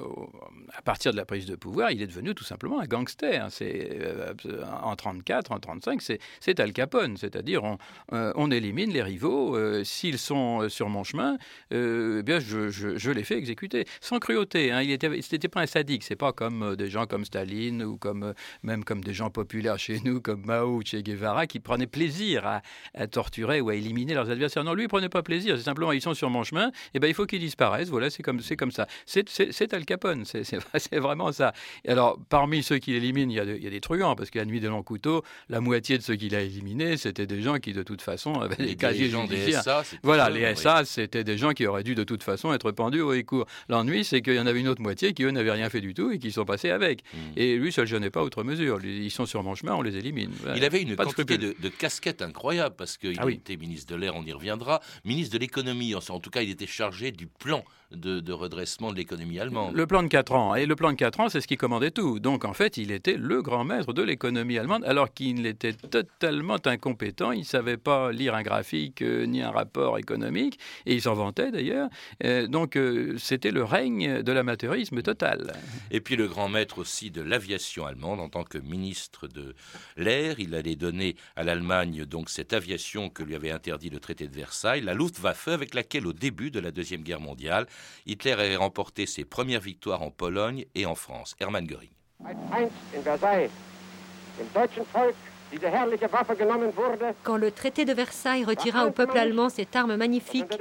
à 0.74 0.82
partir 0.82 1.12
de 1.12 1.16
la 1.16 1.24
prise 1.24 1.46
de 1.46 1.56
pouvoir, 1.56 1.90
il 1.90 2.02
est 2.02 2.06
devenu 2.06 2.34
tout 2.34 2.44
simplement 2.44 2.80
un 2.80 2.86
gangster. 2.86 3.46
C'est 3.50 3.98
en 4.82 4.96
34, 4.96 5.52
en 5.52 5.60
35, 5.60 6.02
c'est 6.40 6.60
Al 6.60 6.72
Capone, 6.72 7.16
c'est-à-dire 7.16 7.64
on, 7.64 7.78
on, 8.10 8.50
élimine 8.50 8.92
les 8.92 9.02
rivaux 9.02 9.56
s'ils 9.84 10.18
sont 10.18 10.68
sur 10.68 10.88
mon 10.88 10.99
chemin. 11.04 11.38
Eh 11.70 12.22
bien, 12.22 12.40
je, 12.40 12.70
je, 12.70 13.10
l'ai 13.10 13.24
fait 13.24 13.36
exécuter 13.36 13.86
sans 14.00 14.18
cruauté. 14.18 14.70
Hein. 14.72 14.82
Il 14.82 14.88
n'était 14.90 15.48
pas 15.48 15.60
un 15.60 15.66
sadique. 15.66 16.04
C'est 16.04 16.16
pas 16.16 16.32
comme 16.32 16.62
euh, 16.62 16.76
des 16.76 16.88
gens 16.88 17.06
comme 17.06 17.24
Staline 17.24 17.82
ou 17.82 17.96
comme 17.96 18.22
euh, 18.22 18.32
même 18.62 18.84
comme 18.84 19.02
des 19.02 19.14
gens 19.14 19.30
populaires 19.30 19.78
chez 19.78 20.00
nous 20.04 20.20
comme 20.20 20.44
Mao 20.44 20.76
ou 20.76 20.82
Che 20.82 20.96
Guevara 20.96 21.46
qui 21.46 21.60
prenaient 21.60 21.86
plaisir 21.86 22.46
à, 22.94 23.06
torturer 23.06 23.60
ou 23.60 23.70
à 23.70 23.74
éliminer 23.74 24.14
leurs 24.14 24.30
adversaires. 24.30 24.64
Non, 24.64 24.74
lui, 24.74 24.84
il 24.84 24.88
prenait 24.88 25.08
pas 25.08 25.22
plaisir. 25.22 25.56
C'est 25.56 25.64
simplement 25.64 25.92
ils 25.92 26.02
sont 26.02 26.14
sur 26.14 26.30
mon 26.30 26.44
chemin. 26.44 26.68
Et 26.68 26.72
eh 26.94 26.98
ben, 26.98 27.08
il 27.08 27.14
faut 27.14 27.26
qu'ils 27.26 27.40
disparaissent. 27.40 27.88
Voilà, 27.88 28.10
c'est 28.10 28.22
comme 28.22 28.40
c'est 28.40 28.56
comme 28.56 28.72
ça. 28.72 28.86
C'est 29.06 29.74
Al 29.74 29.84
Capone. 29.84 30.24
C'est 30.24 30.98
vraiment 30.98 31.32
ça. 31.32 31.52
Et 31.84 31.90
alors, 31.90 32.18
parmi 32.28 32.62
ceux 32.62 32.78
qu'il 32.78 32.94
élimine, 32.94 33.30
il 33.30 33.36
y, 33.36 33.40
a 33.40 33.44
il 33.44 33.62
y, 33.62 33.66
a 33.66 33.70
des 33.70 33.80
truands 33.80 34.14
parce 34.14 34.30
que 34.30 34.38
la 34.38 34.44
nuit 34.44 34.60
de 34.60 34.68
long 34.68 34.82
couteau, 34.82 35.22
la 35.48 35.60
moitié 35.60 35.98
de 35.98 36.02
ceux 36.02 36.16
qu'il 36.16 36.34
a 36.34 36.40
éliminés, 36.40 36.96
c'était 36.96 37.26
des 37.26 37.42
gens 37.42 37.58
qui 37.58 37.72
de 37.72 37.82
toute 37.82 38.02
façon 38.02 38.34
avaient 38.34 38.56
des 38.56 38.76
casiers 38.76 39.10
judiciaires. 39.10 39.82
Voilà, 40.02 40.30
les 40.30 40.54
SA, 40.54 40.84
c'était 40.90 41.24
des 41.24 41.38
gens 41.38 41.52
qui 41.52 41.66
auraient 41.66 41.84
dû 41.84 41.94
de 41.94 42.04
toute 42.04 42.22
façon 42.22 42.52
être 42.52 42.72
pendus 42.72 43.00
au 43.00 43.14
cours. 43.22 43.46
L'ennui, 43.68 44.04
c'est 44.04 44.20
qu'il 44.20 44.34
y 44.34 44.40
en 44.40 44.46
avait 44.46 44.60
une 44.60 44.68
autre 44.68 44.82
moitié 44.82 45.12
qui, 45.12 45.22
eux, 45.22 45.30
n'avaient 45.30 45.52
rien 45.52 45.70
fait 45.70 45.80
du 45.80 45.94
tout 45.94 46.10
et 46.10 46.18
qui 46.18 46.32
sont 46.32 46.44
passés 46.44 46.70
avec. 46.70 47.02
Hmm. 47.14 47.18
Et 47.36 47.56
lui, 47.56 47.72
ça 47.72 47.82
ne 47.82 47.86
le 47.86 47.90
gênait 47.90 48.10
pas 48.10 48.22
outre 48.22 48.42
mesure. 48.44 48.80
Ils 48.84 49.10
sont 49.10 49.26
sur 49.26 49.42
mon 49.42 49.54
chemin, 49.54 49.74
on 49.74 49.82
les 49.82 49.96
élimine. 49.96 50.32
Il 50.56 50.64
avait 50.64 50.82
une 50.82 50.96
quantité 50.96 51.38
de, 51.38 51.68
casquettes 51.68 52.22
incroyable 52.22 52.74
parce 52.76 52.96
qu'il 52.98 53.18
ah 53.18 53.30
était 53.30 53.56
ministre 53.56 53.92
de 53.92 53.96
l'air, 53.96 54.16
on 54.16 54.24
y 54.24 54.32
reviendra, 54.32 54.80
ministre 55.04 55.34
de 55.34 55.38
l'économie. 55.38 55.94
En 55.94 56.20
tout 56.20 56.30
cas, 56.30 56.42
il 56.42 56.50
était 56.50 56.66
chargé 56.66 57.12
du 57.12 57.26
plan 57.26 57.64
de, 57.92 58.32
redressement 58.32 58.92
de 58.92 58.96
l'économie 58.96 59.38
allemande. 59.38 59.74
Le 59.74 59.86
plan 59.86 60.02
de 60.02 60.08
4 60.08 60.32
ans. 60.32 60.54
Et 60.54 60.66
le 60.66 60.76
plan 60.76 60.92
de 60.92 60.96
4 60.96 61.20
ans, 61.20 61.28
c'est 61.28 61.40
ce 61.40 61.46
qui 61.46 61.56
commandait 61.56 61.90
tout. 61.90 62.20
Donc, 62.20 62.44
en 62.44 62.52
fait, 62.52 62.76
il 62.76 62.90
était 62.90 63.16
le 63.16 63.42
grand 63.42 63.64
maître 63.64 63.92
de 63.92 64.02
l'économie 64.02 64.58
allemande, 64.58 64.84
alors 64.84 65.12
qu'il 65.12 65.46
était 65.46 65.72
totalement 65.72 66.58
incompétent. 66.64 67.32
Il 67.32 67.40
ne 67.40 67.44
savait 67.44 67.76
pas 67.76 68.12
lire 68.12 68.34
un 68.34 68.42
graphique 68.42 69.02
euh, 69.02 69.26
ni 69.26 69.42
un 69.42 69.50
rapport 69.50 69.98
économique. 69.98 70.58
Et 70.86 70.94
il 70.94 71.02
s'en 71.02 71.14
vantait 71.14 71.50
d'ailleurs. 71.50 71.88
Euh, 72.24 72.46
donc, 72.46 72.76
euh, 72.76 73.16
c'était 73.18 73.50
le 73.50 73.64
règne 73.64 74.22
de 74.22 74.32
l'amateurisme 74.32 75.02
total. 75.02 75.52
Et 75.90 76.00
puis, 76.00 76.16
le 76.16 76.28
grand 76.28 76.48
maître 76.48 76.78
aussi 76.78 77.10
de 77.10 77.22
l'aviation 77.22 77.86
allemande, 77.86 78.20
en 78.20 78.28
tant 78.28 78.44
que 78.44 78.58
ministre 78.58 79.26
de 79.26 79.54
l'air, 79.96 80.38
il 80.38 80.54
allait 80.54 80.76
donner 80.76 81.16
à 81.36 81.42
l'Allemagne 81.44 82.04
donc 82.04 82.30
cette 82.30 82.52
aviation 82.52 83.08
que 83.08 83.22
lui 83.22 83.34
avait 83.34 83.50
interdit 83.50 83.90
le 83.90 83.98
traité 83.98 84.28
de 84.28 84.34
Versailles, 84.34 84.80
la 84.80 84.94
Luftwaffe, 84.94 85.48
avec 85.48 85.74
laquelle, 85.74 86.06
au 86.06 86.12
début 86.12 86.50
de 86.50 86.60
la 86.60 86.70
Deuxième 86.70 87.02
Guerre 87.02 87.20
mondiale, 87.20 87.66
Hitler 88.06 88.32
avait 88.32 88.56
remporté 88.56 89.06
ses 89.06 89.24
premières 89.24 89.60
victoires 89.60 90.02
en 90.02 90.10
Pologne 90.10 90.66
et 90.74 90.86
en 90.86 90.94
France. 90.94 91.36
Hermann 91.40 91.66
Göring. 91.66 91.90
Quand 97.22 97.36
le 97.36 97.50
traité 97.50 97.84
de 97.84 97.92
Versailles 97.92 98.44
retira 98.44 98.86
au 98.86 98.90
peuple 98.90 99.18
allemand 99.18 99.48
cette 99.48 99.74
arme 99.74 99.96
magnifique, 99.96 100.58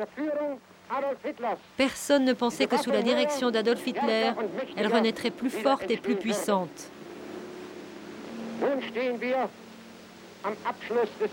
personne 1.78 2.26
ne 2.26 2.34
pensait 2.34 2.68
que 2.68 2.78
sous 2.78 2.92
la 2.92 3.02
direction 3.02 3.52
d'Adolf 3.52 3.86
Hitler, 3.86 4.32
elle 4.76 4.88
renaîtrait 4.88 5.32
plus 5.32 5.52
forte 5.52 5.90
et 5.90 5.98
plus 5.98 6.16
puissante. 6.16 6.90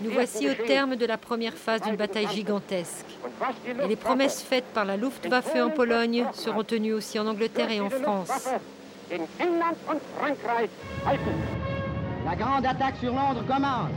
Nous 0.01 0.11
voici 0.11 0.49
au 0.49 0.53
terme 0.53 0.95
de 0.95 1.05
la 1.05 1.17
première 1.17 1.53
phase 1.53 1.81
d'une 1.81 1.95
bataille 1.95 2.27
gigantesque. 2.27 3.05
Et 3.65 3.87
les 3.87 3.95
promesses 3.95 4.41
faites 4.41 4.65
par 4.73 4.85
la 4.85 4.97
Luftwaffe 4.97 5.55
en 5.55 5.69
Pologne 5.69 6.25
seront 6.33 6.63
tenues 6.63 6.93
aussi 6.93 7.17
en 7.19 7.27
Angleterre 7.27 7.71
et 7.71 7.79
en 7.79 7.89
France. 7.89 8.49
La 12.25 12.35
grande 12.35 12.65
attaque 12.65 12.97
sur 12.97 13.13
Londres 13.13 13.43
commence. 13.47 13.91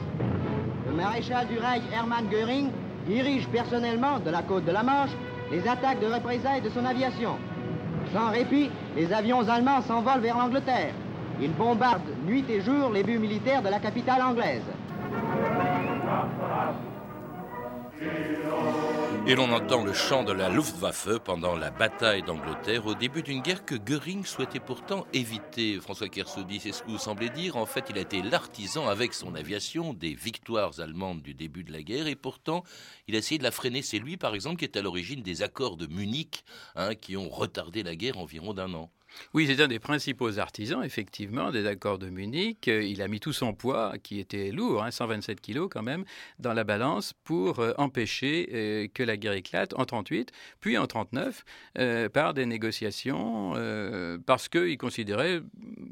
Le 0.88 0.94
maréchal 0.94 1.48
du 1.48 1.58
Reich 1.58 1.82
Hermann 1.92 2.28
Göring 2.30 2.70
dirige 3.06 3.48
personnellement 3.48 4.20
de 4.20 4.30
la 4.30 4.42
côte 4.42 4.64
de 4.64 4.72
la 4.72 4.82
Manche 4.82 5.10
les 5.50 5.66
attaques 5.66 6.00
de 6.00 6.06
représailles 6.06 6.60
de 6.60 6.70
son 6.70 6.84
aviation. 6.84 7.36
Sans 8.12 8.30
répit, 8.30 8.70
les 8.96 9.12
avions 9.12 9.48
allemands 9.48 9.82
s'envolent 9.82 10.20
vers 10.20 10.38
l'Angleterre. 10.38 10.94
Ils 11.40 11.52
bombardent 11.52 12.14
nuit 12.24 12.44
et 12.48 12.60
jour 12.60 12.90
les 12.92 13.02
buts 13.02 13.18
militaires 13.18 13.62
de 13.62 13.68
la 13.68 13.80
capitale 13.80 14.22
anglaise. 14.22 14.62
Et 19.26 19.34
l'on 19.34 19.52
entend 19.52 19.84
le 19.84 19.92
chant 19.92 20.24
de 20.24 20.32
la 20.32 20.48
Luftwaffe 20.48 21.18
pendant 21.18 21.54
la 21.54 21.70
bataille 21.70 22.22
d'Angleterre 22.22 22.86
au 22.86 22.94
début 22.94 23.22
d'une 23.22 23.42
guerre 23.42 23.64
que 23.64 23.74
Goering 23.74 24.24
souhaitait 24.24 24.60
pourtant 24.60 25.06
éviter. 25.12 25.78
François 25.78 26.08
Kersaudy, 26.08 26.58
c'est 26.58 26.72
ce 26.72 26.82
que 26.82 26.90
vous 26.90 26.98
semblez 26.98 27.28
dire. 27.28 27.56
En 27.56 27.66
fait, 27.66 27.84
il 27.90 27.98
a 27.98 28.00
été 28.00 28.22
l'artisan 28.22 28.88
avec 28.88 29.12
son 29.12 29.34
aviation 29.34 29.92
des 29.92 30.14
victoires 30.14 30.80
allemandes 30.80 31.22
du 31.22 31.34
début 31.34 31.64
de 31.64 31.72
la 31.72 31.82
guerre 31.82 32.06
et 32.06 32.16
pourtant, 32.16 32.64
il 33.08 33.14
a 33.14 33.18
essayé 33.18 33.38
de 33.38 33.44
la 33.44 33.50
freiner. 33.50 33.82
C'est 33.82 33.98
lui, 33.98 34.16
par 34.16 34.34
exemple, 34.34 34.56
qui 34.56 34.64
est 34.64 34.76
à 34.76 34.82
l'origine 34.82 35.22
des 35.22 35.42
accords 35.42 35.76
de 35.76 35.86
Munich 35.86 36.42
hein, 36.74 36.94
qui 36.94 37.16
ont 37.16 37.28
retardé 37.28 37.82
la 37.82 37.94
guerre 37.94 38.18
environ 38.18 38.54
d'un 38.54 38.72
an. 38.74 38.90
Oui, 39.34 39.46
c'est 39.46 39.60
un 39.62 39.68
des 39.68 39.78
principaux 39.78 40.38
artisans, 40.38 40.82
effectivement, 40.82 41.50
des 41.50 41.66
accords 41.66 41.98
de 41.98 42.08
Munich. 42.08 42.68
Euh, 42.68 42.82
il 42.82 43.02
a 43.02 43.08
mis 43.08 43.20
tout 43.20 43.32
son 43.32 43.52
poids, 43.52 43.94
qui 44.02 44.18
était 44.18 44.50
lourd, 44.50 44.84
127 44.88 45.30
hein, 45.30 45.40
kilos 45.42 45.68
quand 45.70 45.82
même, 45.82 46.04
dans 46.38 46.52
la 46.52 46.64
balance 46.64 47.12
pour 47.24 47.60
euh, 47.60 47.72
empêcher 47.78 48.48
euh, 48.52 48.88
que 48.92 49.02
la 49.02 49.16
guerre 49.16 49.32
éclate 49.32 49.74
en 49.74 49.84
38, 49.84 50.32
puis 50.60 50.78
en 50.78 50.86
39, 50.86 51.44
par 52.12 52.34
des 52.34 52.46
négociations, 52.46 53.54
parce 54.26 54.48
qu'il 54.48 54.76
considérait 54.78 55.40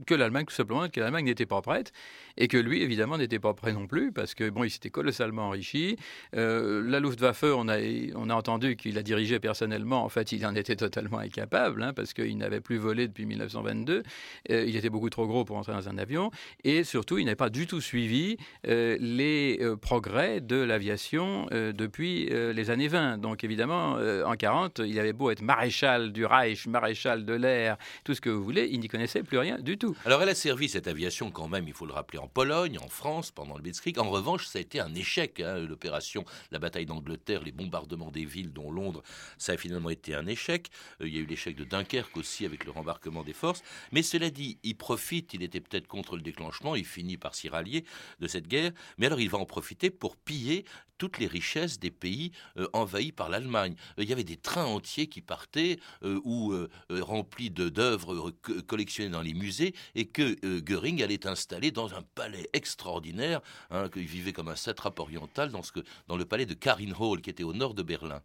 que 0.06 0.14
l'Allemagne, 0.14 0.44
tout 0.46 0.54
simplement, 0.54 0.88
que 0.88 1.00
l'Allemagne 1.00 1.26
n'était 1.26 1.46
pas 1.46 1.62
prête, 1.62 1.92
et 2.36 2.48
que 2.48 2.56
lui, 2.56 2.82
évidemment, 2.82 3.18
n'était 3.18 3.38
pas 3.38 3.54
prêt 3.54 3.72
non 3.72 3.86
plus, 3.86 4.12
parce 4.12 4.34
que 4.34 4.48
bon, 4.50 4.64
il 4.64 4.70
s'était 4.70 4.90
colossalement 4.90 5.48
enrichi. 5.48 5.96
la 6.32 7.00
Luftwaffe, 7.00 7.44
on 7.44 7.68
a, 7.68 7.78
on 8.14 8.30
a 8.30 8.34
entendu 8.34 8.76
qu'il 8.76 8.94
la 8.94 9.02
dirigeait 9.02 9.40
personnellement. 9.40 10.04
En 10.04 10.08
fait, 10.08 10.32
il 10.32 10.44
en 10.46 10.54
était 10.54 10.76
totalement 10.76 11.18
incapable, 11.18 11.82
hein, 11.82 11.92
parce 11.92 12.12
qu'il 12.12 12.36
n'avait 12.38 12.60
plus 12.60 12.78
volé 12.78 13.07
depuis 13.08 13.26
1922. 13.26 14.02
Euh, 14.50 14.64
il 14.66 14.76
était 14.76 14.90
beaucoup 14.90 15.10
trop 15.10 15.26
gros 15.26 15.44
pour 15.44 15.56
entrer 15.56 15.72
dans 15.72 15.88
un 15.88 15.98
avion. 15.98 16.30
Et 16.64 16.84
surtout, 16.84 17.18
il 17.18 17.24
n'avait 17.24 17.36
pas 17.36 17.50
du 17.50 17.66
tout 17.66 17.80
suivi 17.80 18.36
euh, 18.66 18.96
les 19.00 19.58
euh, 19.60 19.76
progrès 19.76 20.40
de 20.40 20.56
l'aviation 20.56 21.46
depuis 21.50 22.26
les 22.28 22.70
années 22.70 22.88
20. 22.88 23.18
Donc 23.18 23.44
évidemment, 23.44 23.94
en 23.94 24.34
40, 24.34 24.80
il 24.84 24.98
avait 24.98 25.12
beau 25.12 25.30
être 25.30 25.42
maréchal 25.42 26.12
du 26.12 26.24
Reich, 26.24 26.66
maréchal 26.66 27.24
de 27.24 27.32
l'air, 27.32 27.76
tout 28.04 28.14
ce 28.14 28.20
que 28.20 28.30
vous 28.30 28.42
voulez, 28.42 28.68
il 28.70 28.80
n'y 28.80 28.88
connaissait 28.88 29.22
plus 29.22 29.38
rien 29.38 29.58
du 29.58 29.78
tout. 29.78 29.96
Alors 30.04 30.22
elle 30.22 30.28
a 30.28 30.34
servi 30.34 30.68
cette 30.68 30.88
aviation 30.88 31.30
quand 31.30 31.48
même, 31.48 31.66
il 31.66 31.74
faut 31.74 31.86
le 31.86 31.92
rappeler, 31.92 32.18
en 32.18 32.28
Pologne, 32.28 32.78
en 32.78 32.88
France, 32.88 33.30
pendant 33.30 33.56
le 33.56 33.62
Blitzkrieg. 33.62 33.98
En 33.98 34.10
revanche, 34.10 34.46
ça 34.46 34.58
a 34.58 34.62
été 34.62 34.80
un 34.80 34.94
échec. 34.94 35.40
Hein, 35.40 35.58
l'opération, 35.58 36.24
la 36.50 36.58
bataille 36.58 36.86
d'Angleterre, 36.86 37.42
les 37.42 37.52
bombardements 37.52 38.10
des 38.10 38.24
villes, 38.24 38.52
dont 38.52 38.70
Londres, 38.70 39.02
ça 39.38 39.52
a 39.52 39.56
finalement 39.56 39.90
été 39.90 40.14
un 40.14 40.26
échec. 40.26 40.68
il 41.00 41.14
y 41.14 41.18
a 41.18 41.20
eu 41.20 41.26
l'échec 41.26 41.56
de 41.56 41.64
Dunkerque 41.64 42.16
aussi 42.16 42.44
avec 42.44 42.64
le 42.64 42.70
rembarquement 42.70 42.97
des 43.24 43.32
forces. 43.32 43.62
Mais 43.92 44.02
cela 44.02 44.30
dit, 44.30 44.58
il 44.62 44.76
profite, 44.76 45.34
il 45.34 45.42
était 45.42 45.60
peut-être 45.60 45.86
contre 45.86 46.16
le 46.16 46.22
déclenchement, 46.22 46.74
il 46.74 46.84
finit 46.84 47.16
par 47.16 47.34
s'y 47.34 47.48
rallier 47.48 47.84
de 48.20 48.26
cette 48.26 48.48
guerre, 48.48 48.72
mais 48.98 49.06
alors 49.06 49.20
il 49.20 49.30
va 49.30 49.38
en 49.38 49.46
profiter 49.46 49.90
pour 49.90 50.16
piller 50.16 50.64
toutes 50.98 51.18
les 51.18 51.28
richesses 51.28 51.78
des 51.78 51.92
pays 51.92 52.32
euh, 52.56 52.66
envahis 52.72 53.12
par 53.12 53.28
l'Allemagne. 53.28 53.76
Euh, 53.98 54.02
il 54.02 54.08
y 54.08 54.12
avait 54.12 54.24
des 54.24 54.36
trains 54.36 54.64
entiers 54.64 55.06
qui 55.06 55.20
partaient 55.20 55.78
euh, 56.02 56.20
ou 56.24 56.52
remplis 56.90 57.50
d'œuvres 57.50 58.32
collectionnées 58.66 59.10
dans 59.10 59.22
les 59.22 59.34
musées 59.34 59.74
et 59.94 60.06
que 60.06 60.58
Goering 60.60 61.02
allait 61.02 61.26
installer 61.26 61.70
dans 61.70 61.94
un 61.94 62.02
palais 62.02 62.48
extraordinaire, 62.52 63.40
hein, 63.70 63.88
qu'il 63.88 64.06
vivait 64.06 64.32
comme 64.32 64.48
un 64.48 64.56
satrape 64.56 64.98
oriental 64.98 65.50
dans, 65.50 65.62
ce 65.62 65.72
que, 65.72 65.80
dans 66.08 66.16
le 66.16 66.24
palais 66.24 66.46
de 66.46 66.54
Karin 66.54 66.92
Hall 66.98 67.20
qui 67.20 67.30
était 67.30 67.44
au 67.44 67.52
nord 67.52 67.74
de 67.74 67.82
Berlin. 67.82 68.22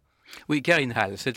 Oui, 0.48 0.62
Karinhal. 0.62 1.16
C'est 1.16 1.34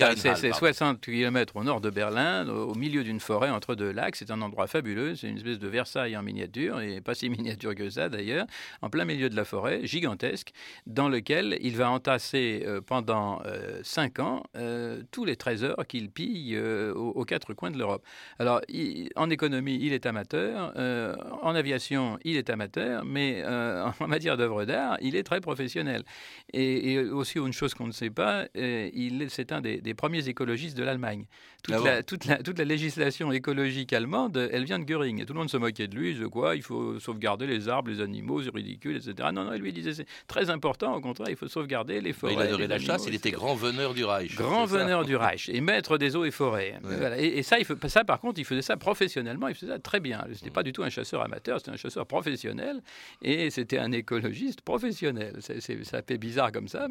60 0.54 1.02
km 1.02 1.56
au 1.56 1.64
nord 1.64 1.82
de 1.82 1.90
Berlin, 1.90 2.48
au 2.48 2.76
milieu 2.76 3.04
d'une 3.04 3.20
forêt 3.20 3.50
entre 3.50 3.76
deux 3.76 3.92
lacs. 3.92 4.16
C'est 4.16 4.32
un 4.32 4.42
endroit 4.42 4.68
fabuleux. 4.68 5.16
C'est 5.16 5.30
une 5.30 5.38
espèce 5.38 5.60
de 5.60 5.68
Versailles 5.68 6.18
en 6.18 6.24
miniature, 6.24 6.82
et 6.82 7.02
pas 7.02 7.16
si 7.16 7.30
miniature 7.38 7.76
que 7.76 7.90
ça 7.90 8.10
d'ailleurs, 8.10 8.48
en 8.82 8.90
plein 8.90 9.06
milieu 9.06 9.30
de 9.30 9.36
la 9.36 9.46
forêt, 9.46 9.86
gigantesque, 9.86 10.52
dans 10.86 11.10
lequel 11.10 11.58
il 11.62 11.76
va 11.76 11.90
entasser 11.90 12.64
euh, 12.66 12.82
pendant 12.82 13.42
euh, 13.46 13.80
cinq 13.84 14.20
ans 14.20 14.44
euh, 14.56 15.02
tous 15.12 15.26
les 15.26 15.36
trésors 15.36 15.86
qu'il 15.88 16.10
pille 16.10 16.58
aux, 16.58 17.26
quatre 17.26 17.54
coins 17.54 17.72
de 17.72 17.78
l'Europe. 17.78 18.04
Alors, 18.40 18.62
en 19.16 19.30
économie, 19.30 19.80
il 19.82 19.94
est 19.94 20.06
amateur. 20.06 20.74
en 21.44 21.56
aviation, 21.56 22.18
il 22.24 22.38
est 22.38 22.50
amateur. 22.50 23.04
Mais 23.06 23.44
en 24.00 24.08
matière 24.08 24.38
d'œuvres 24.38 24.66
d'art, 24.66 24.98
il 25.02 25.16
est 25.16 25.24
très 25.24 25.42
professionnel. 25.42 26.04
Et, 26.54 26.94
et 26.94 27.00
aussi, 27.00 27.38
une 27.38 27.54
chose 27.54 27.74
qu'on 27.74 27.88
ne 27.88 27.92
sait 27.92 28.10
pas, 28.10 28.48
c'est 29.30 29.52
un 29.52 29.62
des, 29.62 29.94
premiers 29.94 30.28
écologistes 30.28 30.78
de 30.78 30.84
l'Allemagne. 30.84 31.26
Toute, 31.64 31.76
ah 31.76 31.84
la, 31.84 32.04
toute, 32.04 32.26
la, 32.26 32.38
toute, 32.38 32.60
la, 32.60 32.66
législation 32.66 33.32
écologique 33.32 33.92
allemande, 33.92 34.50
elle 34.52 34.64
vient 34.64 34.80
de 34.80 34.86
Göring. 34.86 35.22
Et 35.22 35.26
tout 35.26 35.34
le 35.34 35.40
monde 35.40 35.50
se 35.50 35.58
moquait 35.58 35.88
de 35.88 35.96
lui, 35.96 36.14
de 36.14 36.28
quoi 36.28 36.56
il 36.56 36.62
faut 36.62 37.00
sauvegarder 37.00 37.48
les 37.48 37.68
arbres, 37.68 37.90
les 37.90 38.00
animaux, 38.00 38.42
c'est 38.44 38.54
ridicule, 38.54 38.96
etc. 38.96 39.30
Non, 39.34 39.44
non, 39.44 39.54
il 39.54 39.62
lui 39.62 39.74
disait 39.74 39.94
c'est 39.94 40.06
très 40.28 40.50
important, 40.50 40.96
au 40.96 41.02
contraire, 41.02 41.30
il 41.30 41.36
faut 41.36 41.48
sauvegarder 41.48 42.00
les 42.00 42.14
forêts. 42.14 42.34
il 42.34 42.40
adorait 42.40 42.68
la 42.68 42.80
chasse, 42.80 43.06
il 43.08 43.16
était 43.16 43.32
grand 43.32 43.56
veneur 43.56 43.94
du 43.94 44.06
Reich. 44.06 44.36
Grand 44.36 44.66
veneur 44.66 45.04
du 45.04 45.16
Reich 45.18 45.50
et 45.50 45.62
maître 45.62 45.98
des 45.98 46.16
eaux 46.16 46.26
et 46.26 46.32
forêts. 46.32 46.80
Et, 47.18 47.44
ça, 47.44 47.58
il 47.60 47.66
ça, 47.90 48.04
par 48.04 48.20
contre, 48.20 48.40
il 48.40 48.46
faisait 48.46 48.62
ça 48.62 48.78
professionnellement, 48.78 49.48
il 49.48 49.56
faisait 49.56 49.72
ça 49.72 49.80
très 49.80 50.00
bien. 50.00 50.24
Ce 50.26 50.34
n'était 50.34 50.50
pas 50.50 50.64
du 50.64 50.74
tout 50.74 50.84
un 50.84 50.90
chasseur 50.90 51.22
amateur, 51.22 51.60
c'était 51.60 51.72
un 51.72 51.78
chasseur 51.78 52.06
professionnel 52.06 52.82
et 53.22 53.50
c'était 53.50 53.80
un 53.80 53.92
écologiste 53.92 54.62
professionnel. 54.62 55.38
ça 55.42 56.02
fait 56.02 56.18
bizarre 56.18 56.52
comme 56.52 56.68
ça, 56.68 56.88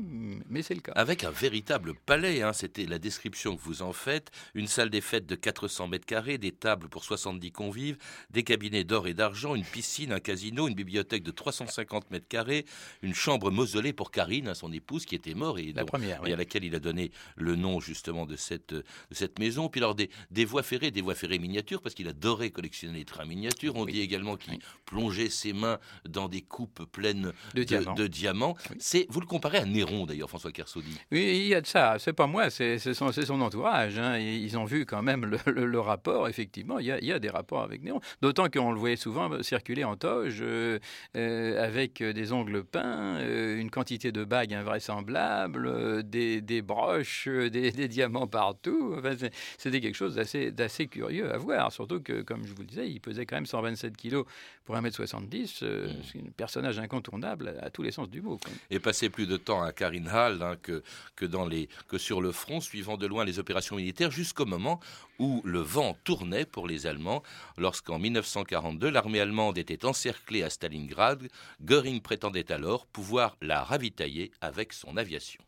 mais 0.48 0.62
c'est 0.62 0.74
le 0.74 0.80
cas. 0.80 0.92
Avec 0.92 1.24
un 1.24 1.30
véritable 1.30 1.75
palais, 2.04 2.42
hein, 2.42 2.52
c'était 2.52 2.86
la 2.86 2.98
description 2.98 3.56
que 3.56 3.62
vous 3.62 3.82
en 3.82 3.92
faites, 3.92 4.30
une 4.54 4.66
salle 4.66 4.90
des 4.90 5.00
fêtes 5.00 5.26
de 5.26 5.34
400 5.34 5.88
mètres 5.88 6.06
carrés, 6.06 6.38
des 6.38 6.52
tables 6.52 6.88
pour 6.88 7.04
70 7.04 7.52
convives, 7.52 7.96
des 8.30 8.42
cabinets 8.42 8.84
d'or 8.84 9.06
et 9.06 9.14
d'argent, 9.14 9.54
une 9.54 9.64
piscine, 9.64 10.12
un 10.12 10.20
casino, 10.20 10.68
une 10.68 10.74
bibliothèque 10.74 11.22
de 11.22 11.30
350 11.30 12.10
mètres 12.10 12.28
carrés, 12.28 12.64
une 13.02 13.14
chambre 13.14 13.50
mausolée 13.50 13.92
pour 13.92 14.10
Karine, 14.10 14.48
hein, 14.48 14.54
son 14.54 14.72
épouse, 14.72 15.06
qui 15.06 15.14
était 15.14 15.34
morte 15.34 15.58
et, 15.58 15.72
la 15.72 15.84
première, 15.84 16.26
et 16.26 16.32
à 16.32 16.36
laquelle 16.36 16.64
il 16.64 16.74
a 16.74 16.80
donné 16.80 17.10
le 17.36 17.56
nom 17.56 17.80
justement 17.80 18.26
de 18.26 18.36
cette, 18.36 18.74
de 18.74 18.84
cette 19.10 19.38
maison. 19.38 19.68
Puis 19.68 19.80
alors 19.80 19.94
des, 19.94 20.10
des 20.30 20.44
voies 20.44 20.62
ferrées, 20.62 20.90
des 20.90 21.02
voies 21.02 21.14
ferrées 21.14 21.38
miniatures, 21.38 21.82
parce 21.82 21.94
qu'il 21.94 22.08
adorait 22.08 22.50
collectionner 22.50 22.98
les 22.98 23.04
trains 23.04 23.26
miniatures. 23.26 23.76
On 23.76 23.84
dit 23.84 24.00
également 24.00 24.36
qu'il 24.36 24.58
plongeait 24.84 25.30
ses 25.30 25.52
mains 25.52 25.78
dans 26.08 26.28
des 26.28 26.42
coupes 26.42 26.84
pleines 26.90 27.32
de, 27.54 28.06
diamants. 28.06 28.56
C'est, 28.78 29.06
vous 29.10 29.20
le 29.20 29.26
comparez 29.26 29.58
à 29.58 29.64
Néron 29.64 30.06
d'ailleurs, 30.06 30.28
François 30.28 30.52
Kersaudy. 30.52 30.96
Oui, 31.10 31.42
il 31.42 31.48
y 31.48 31.54
a 31.54 31.60
de 31.66 31.70
ça. 31.70 31.96
C'est 31.98 32.12
pas 32.12 32.26
moi, 32.26 32.50
c'est 32.50 32.78
son, 32.78 33.12
son, 33.12 33.40
entourage. 33.40 33.98
Hein. 33.98 34.18
Ils 34.18 34.56
ont 34.56 34.64
vu 34.64 34.86
quand 34.86 35.02
même 35.02 35.26
le, 35.46 35.80
rapport. 35.80 36.28
Effectivement, 36.28 36.78
il 36.78 36.86
y, 36.86 36.92
a, 36.92 36.98
il 36.98 37.06
y, 37.06 37.12
a, 37.12 37.18
des 37.18 37.28
rapports 37.28 37.62
avec 37.62 37.82
Néron. 37.82 38.00
D'autant 38.22 38.48
qu'on 38.48 38.72
le 38.72 38.78
voyait 38.78 38.96
souvent 38.96 39.42
circuler 39.42 39.84
en 39.84 39.96
toge 39.96 40.38
euh, 40.40 40.78
euh, 41.16 41.64
avec 41.64 42.02
des 42.02 42.32
ongles 42.32 42.64
peints, 42.64 43.18
euh, 43.18 43.58
une 43.58 43.70
quantité 43.70 44.12
de 44.12 44.24
bagues 44.24 44.54
invraisemblables, 44.54 46.02
des, 46.08 46.40
des 46.40 46.62
broches, 46.62 47.28
des, 47.28 47.88
diamants 47.88 48.26
partout. 48.26 48.94
Enfin, 48.98 49.14
C'était 49.58 49.80
quelque 49.80 49.94
chose 49.94 50.14
d'assez 50.14 50.86
curieux 50.86 51.32
à 51.32 51.36
voir. 51.36 51.72
Surtout 51.72 52.00
que, 52.00 52.22
comme 52.22 52.46
je 52.46 52.52
vous 52.52 52.62
le 52.62 52.68
disais, 52.68 52.88
il 52.88 53.00
pesait 53.00 53.26
quand 53.26 53.36
même 53.36 53.46
127 53.46 53.96
kilos 53.96 54.24
pour 54.66 54.76
1m70. 54.76 55.64
Mmh. 55.64 55.88
C'est 56.12 56.18
un 56.18 56.30
personnage 56.36 56.78
incontournable 56.78 57.54
à, 57.62 57.70
tous 57.70 57.82
les 57.82 57.92
sens 57.92 58.10
du 58.10 58.20
mot. 58.20 58.38
Et 58.70 58.78
passer 58.80 59.08
plus 59.08 59.26
de 59.26 59.36
temps 59.36 59.62
à 59.62 59.72
Karinhal 59.72 60.42
hein, 60.42 60.56
que, 60.60 60.82
que, 61.14 61.24
dans 61.24 61.46
les, 61.46 61.55
que 61.88 61.98
sur 61.98 62.20
le 62.20 62.32
front, 62.32 62.60
suivant 62.60 62.96
de 62.96 63.06
loin 63.06 63.24
les 63.24 63.38
opérations 63.38 63.76
militaires, 63.76 64.10
jusqu'au 64.10 64.46
moment 64.46 64.80
où 65.18 65.40
le 65.44 65.60
vent 65.60 65.96
tournait 66.04 66.44
pour 66.44 66.66
les 66.66 66.86
Allemands, 66.86 67.22
lorsqu'en 67.56 67.98
1942, 67.98 68.90
l'armée 68.90 69.20
allemande 69.20 69.58
était 69.58 69.84
encerclée 69.84 70.42
à 70.42 70.50
Stalingrad. 70.50 71.28
Göring 71.64 72.00
prétendait 72.00 72.52
alors 72.52 72.86
pouvoir 72.86 73.36
la 73.40 73.62
ravitailler 73.62 74.30
avec 74.40 74.72
son 74.72 74.96
aviation. 74.96 75.42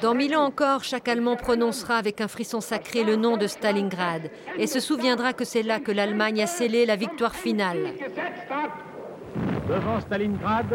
Dans 0.00 0.14
mille 0.14 0.36
ans 0.36 0.44
encore, 0.44 0.84
chaque 0.84 1.08
Allemand 1.08 1.36
prononcera 1.36 1.96
avec 1.96 2.20
un 2.20 2.28
frisson 2.28 2.60
sacré 2.60 3.02
le 3.02 3.16
nom 3.16 3.36
de 3.36 3.46
Stalingrad 3.46 4.30
et 4.56 4.66
se 4.66 4.78
souviendra 4.78 5.32
que 5.32 5.44
c'est 5.44 5.62
là 5.62 5.80
que 5.80 5.90
l'Allemagne 5.90 6.42
a 6.42 6.46
scellé 6.46 6.86
la 6.86 6.96
victoire 6.96 7.34
finale. 7.34 7.94
Devant 9.68 10.00
Stalingrad, 10.00 10.66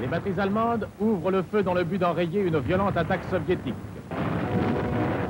les 0.00 0.06
batteries 0.06 0.38
allemandes 0.38 0.88
ouvrent 1.00 1.30
le 1.30 1.42
feu 1.42 1.62
dans 1.62 1.74
le 1.74 1.84
but 1.84 1.98
d'enrayer 1.98 2.40
une 2.40 2.58
violente 2.60 2.96
attaque 2.96 3.24
soviétique. 3.30 3.74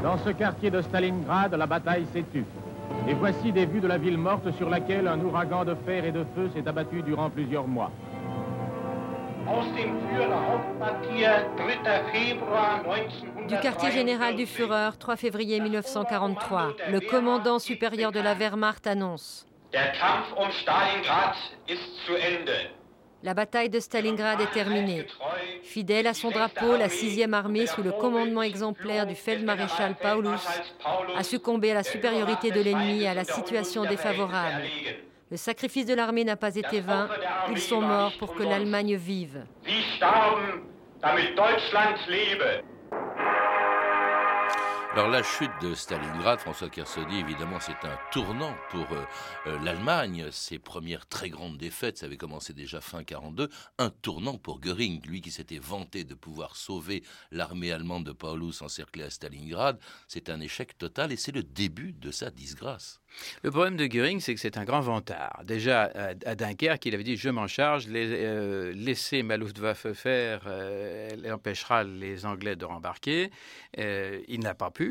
Dans 0.03 0.19
ce 0.19 0.31
quartier 0.31 0.71
de 0.71 0.83
Stalingrad, 0.83 1.55
la 1.55 1.67
bataille 1.67 2.05
s'est 2.12 2.25
tue. 2.33 2.45
Et 3.09 3.14
voici 3.14 3.53
des 3.53 3.64
vues 3.64 3.81
de 3.81 3.87
la 3.87 3.97
ville 3.97 4.19
morte 4.19 4.50
sur 4.53 4.69
laquelle 4.69 5.09
un 5.09 5.19
ouragan 5.21 5.64
de 5.64 5.75
fer 5.87 6.05
et 6.05 6.12
de 6.12 6.25
feu 6.35 6.50
s'est 6.55 6.69
abattu 6.69 7.03
durant 7.03 7.31
plusieurs 7.31 7.67
mois. 7.67 7.91
Du 13.49 13.59
quartier 13.61 13.90
général 13.90 14.37
du 14.37 14.47
Führer, 14.47 14.90
3 14.99 15.16
février 15.16 15.61
1943, 15.61 16.68
le 16.90 17.01
commandant 17.01 17.59
supérieur 17.59 18.11
de 18.12 18.20
la 18.20 18.35
Wehrmacht 18.35 18.87
annonce. 18.87 19.47
La 23.24 23.32
bataille 23.32 23.70
de 23.70 23.80
Stalingrad 23.80 24.40
est 24.40 24.52
terminée. 24.52 25.06
Fidèle 25.62 26.06
à 26.06 26.14
son 26.14 26.30
drapeau, 26.30 26.76
la 26.76 26.88
6e 26.88 27.32
armée, 27.32 27.66
sous 27.66 27.82
le 27.82 27.90
commandement 27.90 28.42
exemplaire 28.42 29.06
du 29.06 29.14
feldmaréchal 29.14 29.94
Paulus, 29.96 30.44
a 31.16 31.22
succombé 31.22 31.70
à 31.70 31.74
la 31.74 31.82
supériorité 31.82 32.50
de 32.50 32.60
l'ennemi 32.60 33.02
et 33.02 33.08
à 33.08 33.14
la 33.14 33.24
situation 33.24 33.84
défavorable. 33.84 34.64
Le 35.30 35.37
sacrifice 35.38 35.87
de 35.87 35.94
l'armée 35.94 36.24
n'a 36.24 36.37
pas 36.37 36.54
été 36.54 36.80
vain. 36.80 37.08
Ils 37.50 37.60
sont 37.60 37.80
morts 37.80 38.12
pour 38.18 38.34
que 38.34 38.42
l'Allemagne 38.42 38.94
vive. 38.94 39.44
Alors 44.94 45.09
la 45.09 45.24
chute 45.24 45.50
de 45.61 45.74
Stalingrad, 45.74 46.38
François 46.38 46.70
Kersaudy, 46.70 47.18
évidemment, 47.18 47.59
c'est 47.59 47.85
un 47.85 47.98
tournant 48.12 48.54
pour 48.70 48.87
euh, 48.92 49.02
euh, 49.48 49.59
l'Allemagne. 49.59 50.28
Ses 50.30 50.61
premières 50.61 51.09
très 51.09 51.30
grandes 51.30 51.59
défaites, 51.59 51.98
ça 51.98 52.07
avait 52.07 52.16
commencé 52.16 52.52
déjà 52.52 52.80
fin 52.80 53.02
42. 53.02 53.48
Un 53.78 53.90
tournant 53.90 54.38
pour 54.38 54.61
Göring, 54.61 55.04
lui 55.04 55.20
qui 55.20 55.33
s'était 55.33 55.59
vanté 55.59 56.04
de 56.04 56.14
pouvoir 56.14 56.54
sauver 56.54 57.02
l'armée 57.33 57.72
allemande 57.72 58.04
de 58.07 58.12
Paulus 58.12 58.62
encerclée 58.62 59.02
à 59.02 59.11
Stalingrad. 59.11 59.80
C'est 60.07 60.30
un 60.30 60.38
échec 60.38 60.78
total 60.78 61.11
et 61.11 61.16
c'est 61.16 61.33
le 61.33 61.42
début 61.42 61.92
de 61.92 62.12
sa 62.12 62.30
disgrâce. 62.30 63.00
Le 63.42 63.50
problème 63.50 63.76
de 63.76 63.87
Göring, 63.87 64.20
c'est 64.20 64.35
que 64.35 64.40
c'est 64.40 64.59
un 64.59 64.64
grand 64.64 64.80
vantard. 64.80 65.42
Déjà, 65.44 65.90
à, 66.26 66.35
Dunkerque, 66.35 66.87
il 66.87 66.94
avait 66.94 67.04
dit 67.04 67.16
Je 67.16 67.30
m'en 67.30 67.46
charge, 67.46 67.87
les, 67.88 68.09
euh, 68.11 68.72
laissez 68.74 69.22
ma 69.22 69.37
Luftwaffe 69.37 69.92
faire, 69.92 70.42
euh, 70.46 71.11
elle 71.12 71.33
empêchera 71.33 71.85
les 71.85 72.26
Anglais 72.26 72.57
de 72.57 72.64
rembarquer. 72.64 73.30
Euh, 73.78 74.20
il 74.28 74.40
n'a 74.40 74.54
pas 74.54 74.70
pu, 74.70 74.84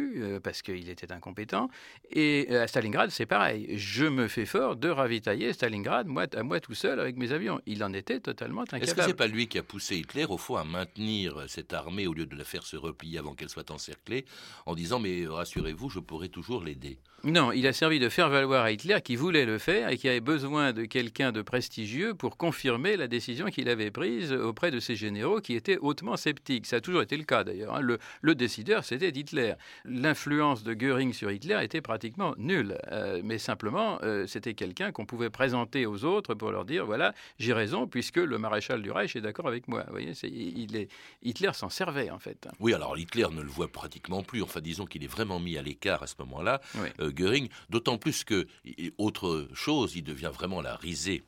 parce 0.44 0.62
qu'il 0.62 0.90
était 0.90 1.12
incompétent. 1.12 1.70
Et 2.12 2.56
à 2.56 2.68
Stalingrad, 2.68 3.10
c'est 3.12 3.26
pareil. 3.26 3.78
Je 3.78 4.06
me 4.06 4.28
fais 4.28 4.46
fort 4.46 4.76
de 4.76 4.90
ravitailler 4.90 5.54
Stalingrad, 5.54 6.08
moi, 6.08 6.26
à 6.36 6.44
moi 6.44 6.60
tout 6.60 6.76
seul, 6.76 7.00
avec 7.00 7.18
mes 7.18 7.32
avions. 7.32 7.60
Il 7.66 7.84
en 7.84 7.94
était 7.94 8.20
totalement 8.20 8.62
incapable. 8.62 8.84
Est-ce 8.84 8.96
que 8.96 9.04
c'est 9.04 9.14
pas 9.14 9.28
lui 9.28 9.48
qui 9.48 9.58
a 9.58 9.64
poussé 9.64 9.98
Hitler, 9.98 10.26
au 10.26 10.38
fond, 10.38 10.56
à 10.56 10.64
maintenir 10.64 11.46
cette 11.48 11.74
armée 11.74 12.08
au 12.08 12.14
lieu 12.14 12.26
de 12.26 12.36
la 12.36 12.44
faire 12.44 12.66
se 12.66 12.78
replier 12.78 13.20
avant 13.20 13.34
qu'elle 13.34 13.50
soit 13.50 13.72
encerclée, 13.72 14.26
en 14.66 14.76
disant 14.76 15.00
Mais 15.00 15.26
rassurez-vous, 15.28 15.90
je 15.90 16.00
pourrai 16.00 16.30
toujours 16.30 16.64
l'aider? 16.64 16.98
Non, 17.26 17.54
il 17.54 17.66
a 17.68 17.72
servi 17.72 18.00
de 18.00 18.10
faire 18.10 18.28
valoir 18.28 18.66
à 18.66 18.72
Hitler 18.72 18.98
qui 19.02 19.16
voulait 19.16 19.46
le 19.46 19.58
faire 19.58 19.88
et 19.88 19.98
qui 19.98 20.10
avait 20.10 20.20
besoin 20.20 20.74
de 20.74 20.84
quelqu'un 20.84 21.32
de 21.32 21.42
prestigieux 21.42 22.14
pour 22.14 22.36
confirmer 22.36 22.98
la 22.98 23.08
décision 23.08 23.46
qu'il 23.46 23.70
avait 23.70 23.92
prise 23.92 24.34
auprès 24.34 24.72
de 24.72 24.82
ses 24.82 24.98
généraux 24.98 25.40
qui 25.40 25.56
étaient 25.56 25.78
hautement 25.78 26.18
sceptiques. 26.18 26.66
Ça 26.66 26.76
a 26.78 26.82
toujours 26.82 27.02
été 27.02 27.16
le 27.16 27.24
cas 27.24 27.46
d'ailleurs. 27.46 27.76
Hein. 27.76 27.98
Le, 28.22 28.36
décideur, 28.36 28.84
c'était 28.84 29.08
Hitler. 29.08 29.54
L'influence 29.86 30.64
de 30.64 30.74
Goering 30.74 31.12
sur 31.12 31.30
Hitler 31.30 31.60
était 31.62 31.82
pratiquement 31.82 32.34
nulle. 32.38 32.78
Euh, 32.92 33.22
mais 33.24 33.38
simplement, 33.38 34.00
euh, 34.04 34.26
c'était 34.28 34.54
quelqu'un 34.54 34.94
qu'on 34.94 35.06
pouvait 35.06 35.30
présenter 35.30 35.86
aux 35.86 36.06
autres 36.06 36.36
pour 36.36 36.52
leur 36.52 36.64
dire 36.64 36.86
voilà, 36.86 37.14
j'ai 37.38 37.52
raison 37.52 37.86
puisque 37.86 38.18
le 38.18 38.38
maréchal 38.38 38.82
du 38.82 38.92
Reich 38.92 39.16
est 39.18 39.22
d'accord 39.22 39.48
avec 39.48 39.68
moi. 39.68 39.84
Vous 39.88 39.92
voyez, 39.92 40.14
il 40.24 40.78
est, 40.78 40.90
Hitler 41.22 41.52
s'en 41.54 41.70
servait 41.70 42.10
en 42.12 42.20
fait. 42.20 42.48
Oui, 42.62 42.74
alors 42.74 42.98
Hitler 42.98 43.28
ne 43.32 43.42
le 43.42 43.50
voit 43.50 43.68
pratiquement 43.68 44.24
plus. 44.24 44.42
Enfin, 44.42 44.62
disons 44.62 44.86
qu'il 44.86 45.04
est 45.04 45.08
vraiment 45.08 45.40
mis 45.40 45.58
à 45.58 45.62
l'écart 45.62 46.02
à 46.02 46.08
ce 46.08 46.16
moment-là, 46.20 46.62
euh, 47.02 47.12
Goering, 47.12 47.50
d'autant 47.70 47.98
plus 47.98 48.24
que, 48.24 48.48
autre 48.98 49.50
chose, 49.54 49.96
il 49.96 50.04
devient 50.04 50.32
vraiment 50.34 50.62
la 50.62 50.76
risée 50.76 51.24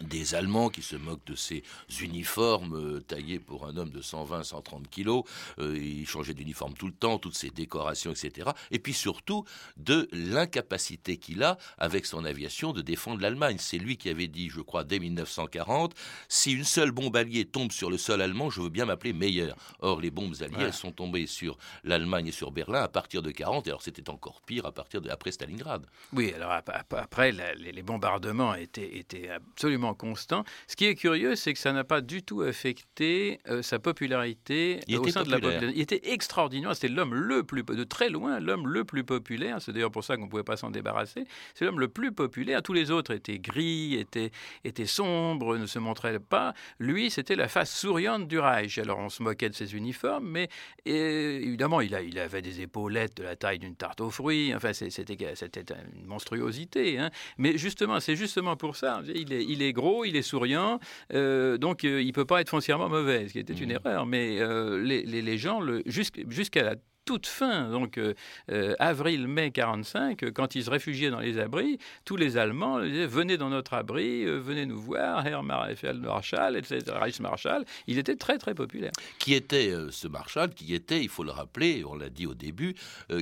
des 0.00 0.34
Allemands 0.34 0.70
qui 0.70 0.82
se 0.82 0.96
moquent 0.96 1.26
de 1.26 1.34
ces 1.34 1.62
uniformes 2.00 2.74
euh, 2.74 3.00
taillés 3.00 3.38
pour 3.38 3.66
un 3.66 3.76
homme 3.76 3.90
de 3.90 4.00
120-130 4.00 4.86
kilos. 4.90 5.24
Euh, 5.58 5.78
il 5.78 6.06
changeait 6.06 6.34
d'uniforme 6.34 6.74
tout 6.74 6.86
le 6.86 6.92
temps, 6.92 7.18
toutes 7.18 7.36
ces 7.36 7.50
décorations, 7.50 8.10
etc. 8.10 8.50
Et 8.70 8.78
puis 8.78 8.94
surtout 8.94 9.44
de 9.76 10.08
l'incapacité 10.12 11.18
qu'il 11.18 11.42
a 11.42 11.58
avec 11.78 12.06
son 12.06 12.24
aviation 12.24 12.72
de 12.72 12.80
défendre 12.80 13.20
l'Allemagne. 13.20 13.56
C'est 13.58 13.78
lui 13.78 13.96
qui 13.96 14.08
avait 14.08 14.28
dit, 14.28 14.48
je 14.48 14.60
crois, 14.60 14.84
dès 14.84 14.98
1940, 14.98 15.94
si 16.28 16.52
une 16.52 16.64
seule 16.64 16.90
bombe 16.90 17.16
alliée 17.16 17.44
tombe 17.44 17.72
sur 17.72 17.90
le 17.90 17.98
sol 17.98 18.22
allemand, 18.22 18.50
je 18.50 18.60
veux 18.62 18.70
bien 18.70 18.86
m'appeler 18.86 19.12
meilleur. 19.12 19.56
Or, 19.80 20.00
les 20.00 20.10
bombes 20.10 20.34
alliées 20.40 20.56
elles 20.60 20.72
sont 20.72 20.92
tombées 20.92 21.26
sur 21.26 21.58
l'Allemagne 21.84 22.28
et 22.28 22.32
sur 22.32 22.50
Berlin 22.50 22.82
à 22.82 22.88
partir 22.88 23.22
de 23.22 23.30
40. 23.30 23.66
Et 23.66 23.70
alors, 23.70 23.82
c'était 23.82 24.08
encore 24.08 24.40
pire 24.42 24.64
à 24.64 24.72
partir 24.72 25.00
de 25.00 25.10
après 25.10 25.32
Stalingrad. 25.32 25.86
Oui, 26.12 26.32
alors 26.34 26.52
après, 26.52 27.32
les 27.32 27.82
bombardements 27.82 28.54
étaient, 28.54 28.96
étaient 28.96 29.28
absolument 29.28 29.81
constant. 29.94 30.44
Ce 30.66 30.76
qui 30.76 30.86
est 30.86 30.94
curieux, 30.94 31.34
c'est 31.36 31.52
que 31.52 31.58
ça 31.58 31.72
n'a 31.72 31.84
pas 31.84 32.00
du 32.00 32.22
tout 32.22 32.42
affecté 32.42 33.40
euh, 33.48 33.62
sa 33.62 33.78
popularité 33.78 34.80
au 34.88 35.08
sein 35.08 35.22
de 35.22 35.30
la 35.30 35.38
population. 35.38 35.72
Il 35.74 35.80
était 35.80 36.12
extraordinaire. 36.12 36.74
C'était 36.74 36.92
l'homme 36.92 37.14
le 37.14 37.42
plus, 37.42 37.62
de 37.62 37.84
très 37.84 38.08
loin, 38.08 38.40
l'homme 38.40 38.66
le 38.66 38.84
plus 38.84 39.04
populaire. 39.04 39.60
C'est 39.60 39.72
d'ailleurs 39.72 39.90
pour 39.90 40.04
ça 40.04 40.16
qu'on 40.16 40.24
ne 40.24 40.30
pouvait 40.30 40.42
pas 40.42 40.56
s'en 40.56 40.70
débarrasser. 40.70 41.24
C'est 41.54 41.64
l'homme 41.64 41.80
le 41.80 41.88
plus 41.88 42.12
populaire. 42.12 42.62
Tous 42.62 42.72
les 42.72 42.90
autres 42.90 43.12
étaient 43.12 43.38
gris, 43.38 43.94
étaient, 43.94 44.30
étaient 44.64 44.86
sombres, 44.86 45.56
ne 45.56 45.66
se 45.66 45.78
montraient 45.78 46.20
pas. 46.20 46.54
Lui, 46.78 47.10
c'était 47.10 47.36
la 47.36 47.48
face 47.48 47.76
souriante 47.76 48.28
du 48.28 48.38
Reich. 48.38 48.78
Alors 48.78 48.98
on 48.98 49.08
se 49.08 49.22
moquait 49.22 49.50
de 49.50 49.54
ses 49.54 49.74
uniformes, 49.74 50.28
mais 50.28 50.48
évidemment, 50.84 51.80
il, 51.80 51.94
a, 51.94 52.02
il 52.02 52.18
avait 52.18 52.42
des 52.42 52.60
épaulettes 52.60 53.16
de 53.16 53.22
la 53.22 53.36
taille 53.36 53.58
d'une 53.58 53.76
tarte 53.76 54.00
aux 54.00 54.10
fruits. 54.10 54.54
Enfin, 54.54 54.72
c'était 54.72 55.14
une 55.14 56.06
monstruosité. 56.06 56.98
Hein. 56.98 57.10
Mais 57.38 57.58
justement, 57.58 58.00
c'est 58.00 58.16
justement 58.16 58.56
pour 58.56 58.76
ça. 58.76 59.02
Il 59.14 59.32
est, 59.32 59.44
il 59.44 59.62
est 59.62 59.71
gros, 59.72 60.04
il 60.04 60.16
est 60.16 60.22
souriant, 60.22 60.78
euh, 61.12 61.58
donc 61.58 61.84
euh, 61.84 62.00
il 62.00 62.08
ne 62.08 62.12
peut 62.12 62.24
pas 62.24 62.40
être 62.40 62.50
foncièrement 62.50 62.88
mauvais, 62.88 63.28
ce 63.28 63.32
qui 63.32 63.38
était 63.38 63.52
une 63.52 63.70
mmh. 63.70 63.78
erreur. 63.84 64.06
Mais 64.06 64.40
euh, 64.40 64.82
les, 64.82 65.02
les, 65.04 65.38
gens, 65.38 65.60
jusqu'à 65.86 66.62
la 66.62 66.76
toute 67.04 67.26
fin, 67.26 67.70
donc 67.70 67.98
euh, 67.98 68.14
euh, 68.50 68.74
avril-mai 68.78 69.50
45, 69.50 70.32
quand 70.32 70.54
ils 70.54 70.64
se 70.64 70.70
réfugiaient 70.70 71.10
dans 71.10 71.20
les 71.20 71.38
abris, 71.38 71.78
tous 72.04 72.16
les 72.16 72.36
Allemands 72.36 72.80
disaient 72.80 73.06
venez 73.06 73.36
dans 73.36 73.50
notre 73.50 73.74
abri, 73.74 74.24
euh, 74.24 74.38
venez 74.38 74.66
nous 74.66 74.80
voir, 74.80 75.26
Herr 75.26 75.42
Marshall, 75.42 76.56
etc., 76.56 76.80
Reichsmarschall. 76.88 77.64
Il 77.86 77.98
était 77.98 78.16
très 78.16 78.38
très 78.38 78.54
populaire. 78.54 78.92
Qui 79.18 79.34
était 79.34 79.72
ce 79.90 80.06
Marshall 80.06 80.50
Qui 80.50 80.74
était, 80.74 81.02
il 81.02 81.08
faut 81.08 81.24
le 81.24 81.32
rappeler, 81.32 81.84
on 81.84 81.96
l'a 81.96 82.08
dit 82.08 82.26
au 82.26 82.34
début, 82.34 82.74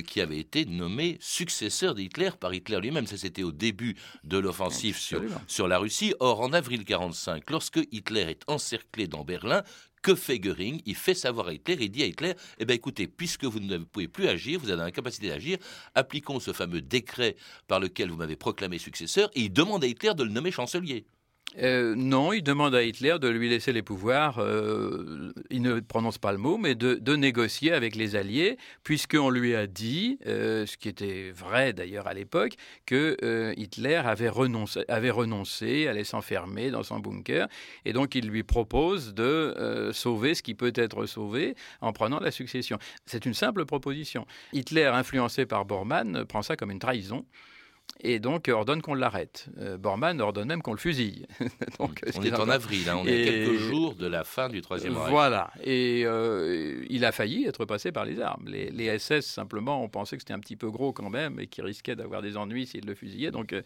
qui 0.07 0.21
avait 0.21 0.39
été 0.39 0.65
nommé 0.65 1.17
successeur 1.19 1.95
d'Hitler 1.95 2.31
par 2.39 2.53
Hitler 2.53 2.79
lui-même. 2.79 3.07
Ça 3.07 3.17
c'était 3.17 3.43
au 3.43 3.51
début 3.51 3.95
de 4.23 4.37
l'offensive 4.37 4.97
sur, 4.97 5.21
sur 5.47 5.67
la 5.67 5.77
Russie. 5.77 6.13
Or 6.19 6.41
en 6.41 6.53
avril 6.53 6.85
45, 6.85 7.49
lorsque 7.49 7.79
Hitler 7.91 8.21
est 8.21 8.43
encerclé 8.47 9.07
dans 9.07 9.23
Berlin, 9.23 9.63
que 10.01 10.15
fait 10.15 10.39
Göring 10.39 10.81
Il 10.85 10.95
fait 10.95 11.13
savoir 11.13 11.47
à 11.47 11.53
Hitler, 11.53 11.77
il 11.79 11.89
dit 11.89 12.03
à 12.03 12.05
Hitler, 12.05 12.33
eh 12.57 12.65
bien 12.65 12.75
écoutez, 12.75 13.07
puisque 13.07 13.45
vous 13.45 13.59
ne 13.59 13.77
pouvez 13.77 14.07
plus 14.07 14.27
agir, 14.27 14.59
vous 14.59 14.69
avez 14.69 14.81
l'incapacité 14.81 15.29
d'agir, 15.29 15.57
appliquons 15.95 16.39
ce 16.39 16.53
fameux 16.53 16.81
décret 16.81 17.35
par 17.67 17.79
lequel 17.79 18.09
vous 18.09 18.17
m'avez 18.17 18.35
proclamé 18.35 18.77
successeur, 18.77 19.29
et 19.35 19.41
il 19.41 19.53
demande 19.53 19.83
à 19.83 19.87
Hitler 19.87 20.13
de 20.15 20.23
le 20.23 20.31
nommer 20.31 20.51
chancelier. 20.51 21.05
Euh, 21.57 21.95
non, 21.95 22.31
il 22.31 22.43
demande 22.43 22.73
à 22.75 22.83
Hitler 22.83 23.17
de 23.19 23.27
lui 23.27 23.49
laisser 23.49 23.73
les 23.73 23.81
pouvoirs, 23.81 24.39
euh, 24.39 25.33
il 25.49 25.61
ne 25.61 25.79
prononce 25.81 26.17
pas 26.17 26.31
le 26.31 26.37
mot, 26.37 26.57
mais 26.57 26.75
de, 26.75 27.15
négocier 27.15 27.73
avec 27.73 27.95
les 27.95 28.15
Alliés, 28.15 28.57
puisqu'on 28.83 29.29
lui 29.29 29.53
a 29.53 29.67
dit, 29.67 30.17
euh, 30.27 30.65
ce 30.65 30.77
qui 30.77 30.87
était 30.87 31.31
vrai 31.31 31.73
d'ailleurs 31.73 32.07
à 32.07 32.13
l'époque, 32.13 32.53
que 32.85 33.53
Hitler 33.57 33.95
avait 33.95 34.29
renoncé, 34.29 34.85
avait 34.87 35.09
renoncé, 35.09 35.87
allait 35.87 36.05
s'enfermer 36.05 36.71
dans 36.71 36.83
son 36.83 36.99
bunker, 36.99 37.47
et 37.83 37.91
donc 37.91 38.15
il 38.15 38.27
lui 38.27 38.43
propose 38.43 39.13
de 39.13 39.91
sauver 39.93 40.35
ce 40.35 40.43
qui 40.43 40.55
peut 40.55 40.73
être 40.75 41.05
sauvé 41.05 41.55
en 41.81 41.91
prenant 41.91 42.19
la 42.19 42.31
succession. 42.31 42.77
C'est 43.05 43.25
une 43.25 43.33
simple 43.33 43.65
proposition. 43.65 44.25
Hitler, 44.53 44.85
influencé 44.85 45.45
par 45.45 45.65
Bormann, 45.65 46.25
prend 46.25 46.41
ça 46.41 46.55
comme 46.55 46.71
une 46.71 46.79
trahison 46.79 47.25
et 47.99 48.19
donc 48.19 48.47
ordonne 48.47 48.81
qu'on 48.81 48.93
l'arrête. 48.93 49.47
Euh, 49.59 49.77
Bormann 49.77 50.19
ordonne 50.21 50.47
même 50.47 50.61
qu'on 50.61 50.71
le 50.71 50.79
fusille. 50.79 51.27
donc, 51.79 52.01
on 52.15 52.23
est 52.23 52.33
en 52.33 52.49
avril, 52.49 52.89
hein, 52.89 52.97
on 52.99 53.05
est 53.05 53.23
quelques 53.25 53.59
jours 53.59 53.95
de 53.95 54.07
la 54.07 54.23
fin 54.23 54.49
du 54.49 54.61
Troisième 54.61 54.97
Reich. 54.97 55.09
Voilà, 55.09 55.51
et 55.63 56.03
euh, 56.05 56.83
il 56.89 57.05
a 57.05 57.11
failli 57.11 57.45
être 57.45 57.65
passé 57.65 57.91
par 57.91 58.05
les 58.05 58.19
armes. 58.19 58.45
Les, 58.47 58.97
SS, 58.97 59.21
simplement, 59.21 59.83
on 59.83 59.89
pensait 59.89 60.17
que 60.17 60.21
c'était 60.21 60.33
un 60.33 60.39
petit 60.39 60.55
peu 60.55 60.69
gros 60.69 60.93
quand 60.93 61.09
même 61.09 61.39
et 61.39 61.47
qu'il 61.47 61.63
risquait 61.63 61.95
d'avoir 61.95 62.21
des 62.21 62.37
ennuis 62.37 62.67
s'il 62.67 62.85
le 62.85 62.95
fusillait. 62.95 63.31
Donc 63.31 63.53
euh, 63.53 63.61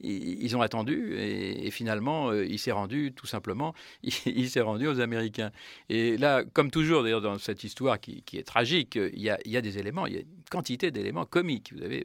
ils, 0.00 0.56
ont 0.56 0.62
attendu 0.62 1.16
et, 1.18 1.70
finalement, 1.70 2.32
il 2.32 2.58
s'est 2.58 2.72
rendu, 2.72 3.12
tout 3.14 3.26
simplement, 3.26 3.74
il, 4.02 4.48
s'est 4.48 4.60
rendu 4.60 4.86
aux 4.86 5.00
Américains. 5.00 5.50
Et 5.88 6.16
là, 6.16 6.44
comme 6.52 6.70
toujours 6.70 7.02
d'ailleurs 7.02 7.20
dans 7.20 7.38
cette 7.38 7.64
histoire 7.64 8.00
qui, 8.00 8.22
est 8.32 8.46
tragique, 8.46 8.96
il 8.96 9.20
y, 9.20 9.30
a, 9.30 9.38
il 9.44 9.50
y, 9.50 9.56
a, 9.56 9.60
des 9.60 9.78
éléments, 9.78 10.06
il 10.06 10.14
y 10.14 10.16
a 10.16 10.20
une 10.20 10.39
quantité 10.50 10.90
d'éléments 10.90 11.24
comiques. 11.24 11.72
Vous 11.74 11.82
avez, 11.82 12.04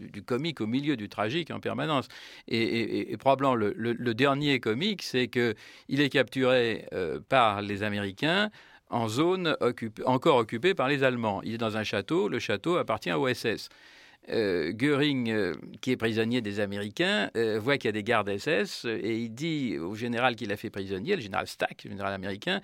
du, 0.00 0.22
comique 0.22 0.60
au 0.60 0.66
milieu 0.66 0.96
du 0.96 1.08
tragique 1.08 1.50
en 1.50 1.60
permanence. 1.60 2.08
Et, 2.48 3.14
probablement 3.18 3.54
le, 3.54 4.14
dernier 4.14 4.60
comique, 4.60 5.02
c'est 5.02 5.28
qu'il 5.28 6.00
est 6.00 6.08
capturé 6.08 6.86
euh, 6.92 7.20
par 7.28 7.60
les 7.60 7.82
Américains 7.82 8.50
en 8.88 9.08
zone 9.08 9.56
encore 10.04 10.36
occupée 10.36 10.74
par 10.74 10.88
les 10.88 11.02
Allemands. 11.02 11.40
Il 11.42 11.54
est 11.54 11.58
dans 11.58 11.76
un 11.76 11.82
château, 11.82 12.28
le 12.28 12.38
château 12.38 12.76
appartient 12.76 13.12
au 13.12 13.26
SS. 13.32 13.68
Euh, 14.30 14.72
Göring, 14.72 15.30
euh, 15.30 15.54
qui 15.80 15.90
est 15.90 15.96
prisonnier 15.96 16.40
des 16.40 16.60
Américains, 16.60 17.28
euh, 17.36 17.58
voit 17.58 17.76
qu'il 17.76 17.88
y 17.88 17.90
a 17.90 17.92
des 17.92 18.04
gardes 18.04 18.30
SS 18.30 18.84
et 18.84 19.16
il 19.16 19.30
dit 19.30 19.78
au 19.78 19.96
général 19.96 20.36
qui 20.36 20.46
l'a 20.46 20.56
fait 20.56 20.70
prisonnier, 20.70 21.16
le 21.16 21.22
général 21.22 21.48
Stack, 21.48 21.82
le 21.84 21.90
général 21.90 22.12
américain, 22.12 22.60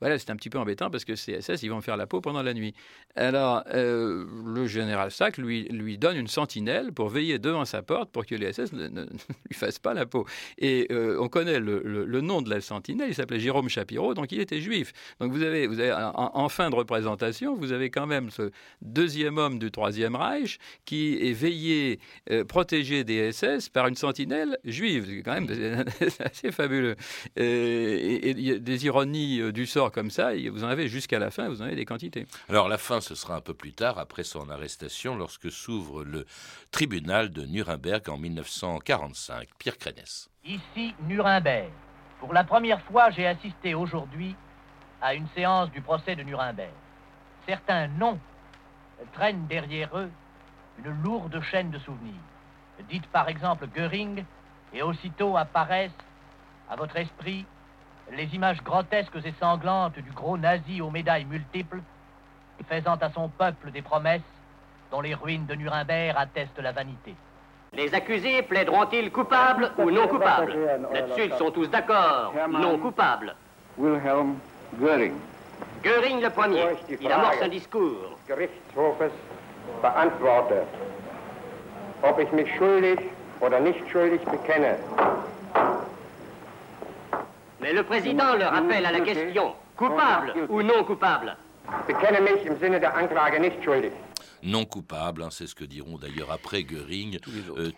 voilà, 0.00 0.18
c'est 0.18 0.28
un 0.30 0.36
petit 0.36 0.50
peu 0.50 0.58
embêtant 0.58 0.90
parce 0.90 1.06
que 1.06 1.16
ces 1.16 1.40
SS, 1.40 1.62
ils 1.62 1.70
vont 1.70 1.80
faire 1.80 1.96
la 1.96 2.06
peau 2.06 2.20
pendant 2.20 2.42
la 2.42 2.52
nuit. 2.52 2.74
Alors, 3.16 3.64
le 3.72 4.66
général 4.66 5.10
Stack 5.10 5.38
lui, 5.38 5.98
donne 5.98 6.16
une 6.16 6.28
sentinelle 6.28 6.92
pour 6.92 7.08
veiller 7.08 7.38
devant 7.38 7.64
sa 7.64 7.82
porte 7.82 8.10
pour 8.10 8.26
que 8.26 8.34
les 8.34 8.52
SS 8.52 8.72
ne, 8.74 8.88
lui 8.88 9.54
fassent 9.54 9.78
pas 9.78 9.94
la 9.94 10.04
peau. 10.04 10.26
Et 10.58 10.88
on 10.90 11.28
connaît 11.28 11.58
le, 11.58 12.20
nom 12.20 12.42
de 12.42 12.50
la 12.50 12.60
sentinelle, 12.60 13.08
il 13.08 13.14
s'appelait 13.14 13.40
Jérôme 13.40 13.68
Shapiro, 13.68 14.12
donc 14.12 14.30
il 14.30 14.40
était 14.40 14.60
juif. 14.60 14.92
Donc 15.20 15.32
vous 15.32 15.42
avez 15.42 15.68
en 16.14 16.48
fin 16.48 16.68
de 16.68 16.74
représentation, 16.74 17.56
vous 17.56 17.72
avez 17.72 17.90
quand 17.90 18.06
même 18.06 18.30
ce 18.30 18.50
deuxième 18.82 19.38
homme 19.38 19.58
du 19.58 19.70
Troisième 19.70 20.14
Reich 20.14 20.58
qui 20.84 20.97
est 21.06 21.32
veillé, 21.32 22.00
euh, 22.30 22.44
protégé 22.44 23.04
des 23.04 23.32
SS 23.32 23.68
par 23.68 23.86
une 23.86 23.94
sentinelle 23.94 24.58
juive. 24.64 25.06
C'est 25.08 25.22
quand 25.22 25.40
même 25.40 25.48
assez 26.24 26.52
fabuleux. 26.52 26.96
Euh, 27.38 27.98
et 27.98 28.30
il 28.30 28.40
y 28.40 28.52
a 28.52 28.58
des 28.58 28.86
ironies 28.86 29.40
euh, 29.40 29.52
du 29.52 29.66
sort 29.66 29.92
comme 29.92 30.10
ça, 30.10 30.30
vous 30.50 30.64
en 30.64 30.68
avez 30.68 30.88
jusqu'à 30.88 31.18
la 31.18 31.30
fin, 31.30 31.48
vous 31.48 31.62
en 31.62 31.66
avez 31.66 31.76
des 31.76 31.84
quantités. 31.84 32.26
Alors 32.48 32.68
la 32.68 32.78
fin, 32.78 33.00
ce 33.00 33.14
sera 33.14 33.36
un 33.36 33.40
peu 33.40 33.54
plus 33.54 33.72
tard, 33.72 33.98
après 33.98 34.24
son 34.24 34.48
arrestation, 34.50 35.16
lorsque 35.16 35.50
s'ouvre 35.50 36.04
le 36.04 36.26
tribunal 36.70 37.30
de 37.30 37.44
Nuremberg 37.44 38.08
en 38.08 38.18
1945. 38.18 39.48
Pierre 39.58 39.78
Crénès. 39.78 40.30
Ici, 40.44 40.94
Nuremberg. 41.06 41.70
Pour 42.20 42.32
la 42.32 42.44
première 42.44 42.82
fois, 42.82 43.10
j'ai 43.10 43.26
assisté 43.26 43.74
aujourd'hui 43.74 44.34
à 45.00 45.14
une 45.14 45.28
séance 45.34 45.70
du 45.70 45.80
procès 45.80 46.16
de 46.16 46.22
Nuremberg. 46.22 46.72
Certains 47.46 47.86
noms 47.88 48.18
traînent 49.12 49.46
derrière 49.46 49.96
eux 49.96 50.10
une 50.78 51.02
lourde 51.02 51.40
chaîne 51.42 51.70
de 51.70 51.78
souvenirs. 51.78 52.14
Dites 52.88 53.06
par 53.08 53.28
exemple 53.28 53.66
Göring, 53.74 54.24
et 54.72 54.82
aussitôt 54.82 55.36
apparaissent 55.36 55.90
à 56.70 56.76
votre 56.76 56.96
esprit 56.96 57.44
les 58.12 58.34
images 58.34 58.62
grotesques 58.62 59.16
et 59.24 59.34
sanglantes 59.40 59.98
du 59.98 60.10
gros 60.12 60.38
nazi 60.38 60.80
aux 60.80 60.90
médailles 60.90 61.24
multiples, 61.24 61.80
faisant 62.68 62.96
à 62.96 63.10
son 63.10 63.28
peuple 63.28 63.70
des 63.70 63.82
promesses 63.82 64.20
dont 64.90 65.00
les 65.00 65.14
ruines 65.14 65.46
de 65.46 65.54
Nuremberg 65.54 66.14
attestent 66.16 66.58
la 66.58 66.72
vanité. 66.72 67.14
Les 67.72 67.94
accusés 67.94 68.42
plaideront-ils 68.42 69.10
coupables 69.10 69.70
ou 69.78 69.90
non 69.90 70.08
coupables 70.08 70.56
Là-dessus, 70.92 71.26
ils 71.26 71.34
sont 71.34 71.50
tous 71.50 71.68
d'accord. 71.68 72.32
Non 72.48 72.78
coupables. 72.78 73.34
Wilhelm 73.76 74.36
Göring. 74.80 75.14
Göring 75.82 76.20
le 76.22 76.30
premier. 76.30 76.64
Il 77.00 77.12
amorce 77.12 77.42
un 77.42 77.48
discours. 77.48 78.18
Beantworte, 79.82 80.62
ob 82.02 82.18
ich 82.18 82.30
mich 82.32 82.48
schuldig 82.56 82.98
oder 83.40 83.60
nicht 83.60 83.80
schuldig 83.90 84.20
bekenne. 84.24 84.76
Mais 87.60 87.72
le 87.72 87.82
président 87.82 88.34
le 88.34 88.44
rappelle 88.44 88.86
à 88.86 88.92
la 88.92 89.00
question, 89.00 89.52
coupable 89.76 90.32
ou 90.48 90.62
non 90.62 90.84
coupable 90.84 91.36
bekenne 91.86 92.20
mich 92.20 92.44
im 92.46 92.58
Sinne 92.58 92.80
der 92.80 92.96
Anklage 92.96 93.40
nicht 93.40 93.62
schuldig. 93.64 93.92
Non 94.42 94.64
coupable, 94.64 95.22
hein, 95.22 95.30
c'est 95.30 95.46
ce 95.46 95.54
que 95.54 95.64
diront 95.64 95.98
d'ailleurs 95.98 96.30
après 96.30 96.62
Göring 96.62 97.18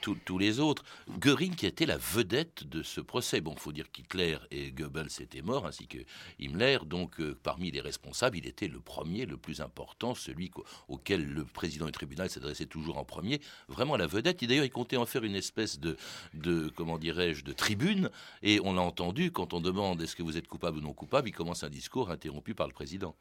tous 0.01 0.38
les, 0.38 0.61
autres. 0.61 0.85
Göring 1.18 1.55
qui 1.55 1.66
était 1.66 1.87
la 1.87 1.96
vedette 1.96 2.68
de 2.68 2.83
ce 2.83 3.01
procès. 3.01 3.40
Bon, 3.40 3.55
il 3.55 3.61
faut 3.61 3.73
dire 3.73 3.90
qu'Hitler 3.90 4.38
et 4.51 4.70
Goebbels 4.70 5.09
étaient 5.20 5.42
morts, 5.42 5.66
ainsi 5.66 5.87
que 5.87 5.99
Himmler, 6.38 6.79
donc 6.85 7.20
euh, 7.20 7.37
parmi 7.42 7.70
les 7.70 7.81
responsables, 7.81 8.37
il 8.37 8.46
était 8.46 8.68
le 8.68 8.81
premier, 8.81 9.27
le 9.27 9.37
plus 9.37 9.61
important, 9.61 10.14
celui 10.14 10.51
auquel 10.88 11.27
le 11.27 11.44
président 11.44 11.87
du 11.87 11.92
tribunal 11.92 12.29
s'adressait 12.31 12.66
toujours 12.66 12.99
en 12.99 13.05
premier, 13.05 13.40
vraiment 13.68 13.96
la 13.96 14.07
vedette. 14.07 14.42
Et 14.42 14.46
d'ailleurs, 14.46 14.64
il 14.64 14.70
comptait 14.70 14.96
en 14.96 15.07
faire 15.07 15.25
une 15.25 15.37
espèce 15.37 15.79
de, 15.79 15.96
de 16.35 16.68
comment 16.75 16.99
dirais-je, 16.99 17.44
de 17.44 17.53
tribune, 17.53 18.11
et 18.42 18.61
on 18.64 18.75
l'a 18.75 18.83
entendu, 18.83 19.31
quand 19.31 19.55
on 19.55 19.61
demande 19.61 20.03
est-ce 20.03 20.16
que 20.16 20.23
vous 20.23 20.37
êtes 20.37 20.46
coupable 20.46 20.79
ou 20.79 20.83
non 20.83 20.92
coupable, 20.92 21.29
il 21.29 21.33
commence 21.33 21.64
un 21.64 21.70
discours 21.70 22.11
interrompu 22.11 22.55
par 22.55 22.66
le 22.66 22.73
président. 22.73 23.14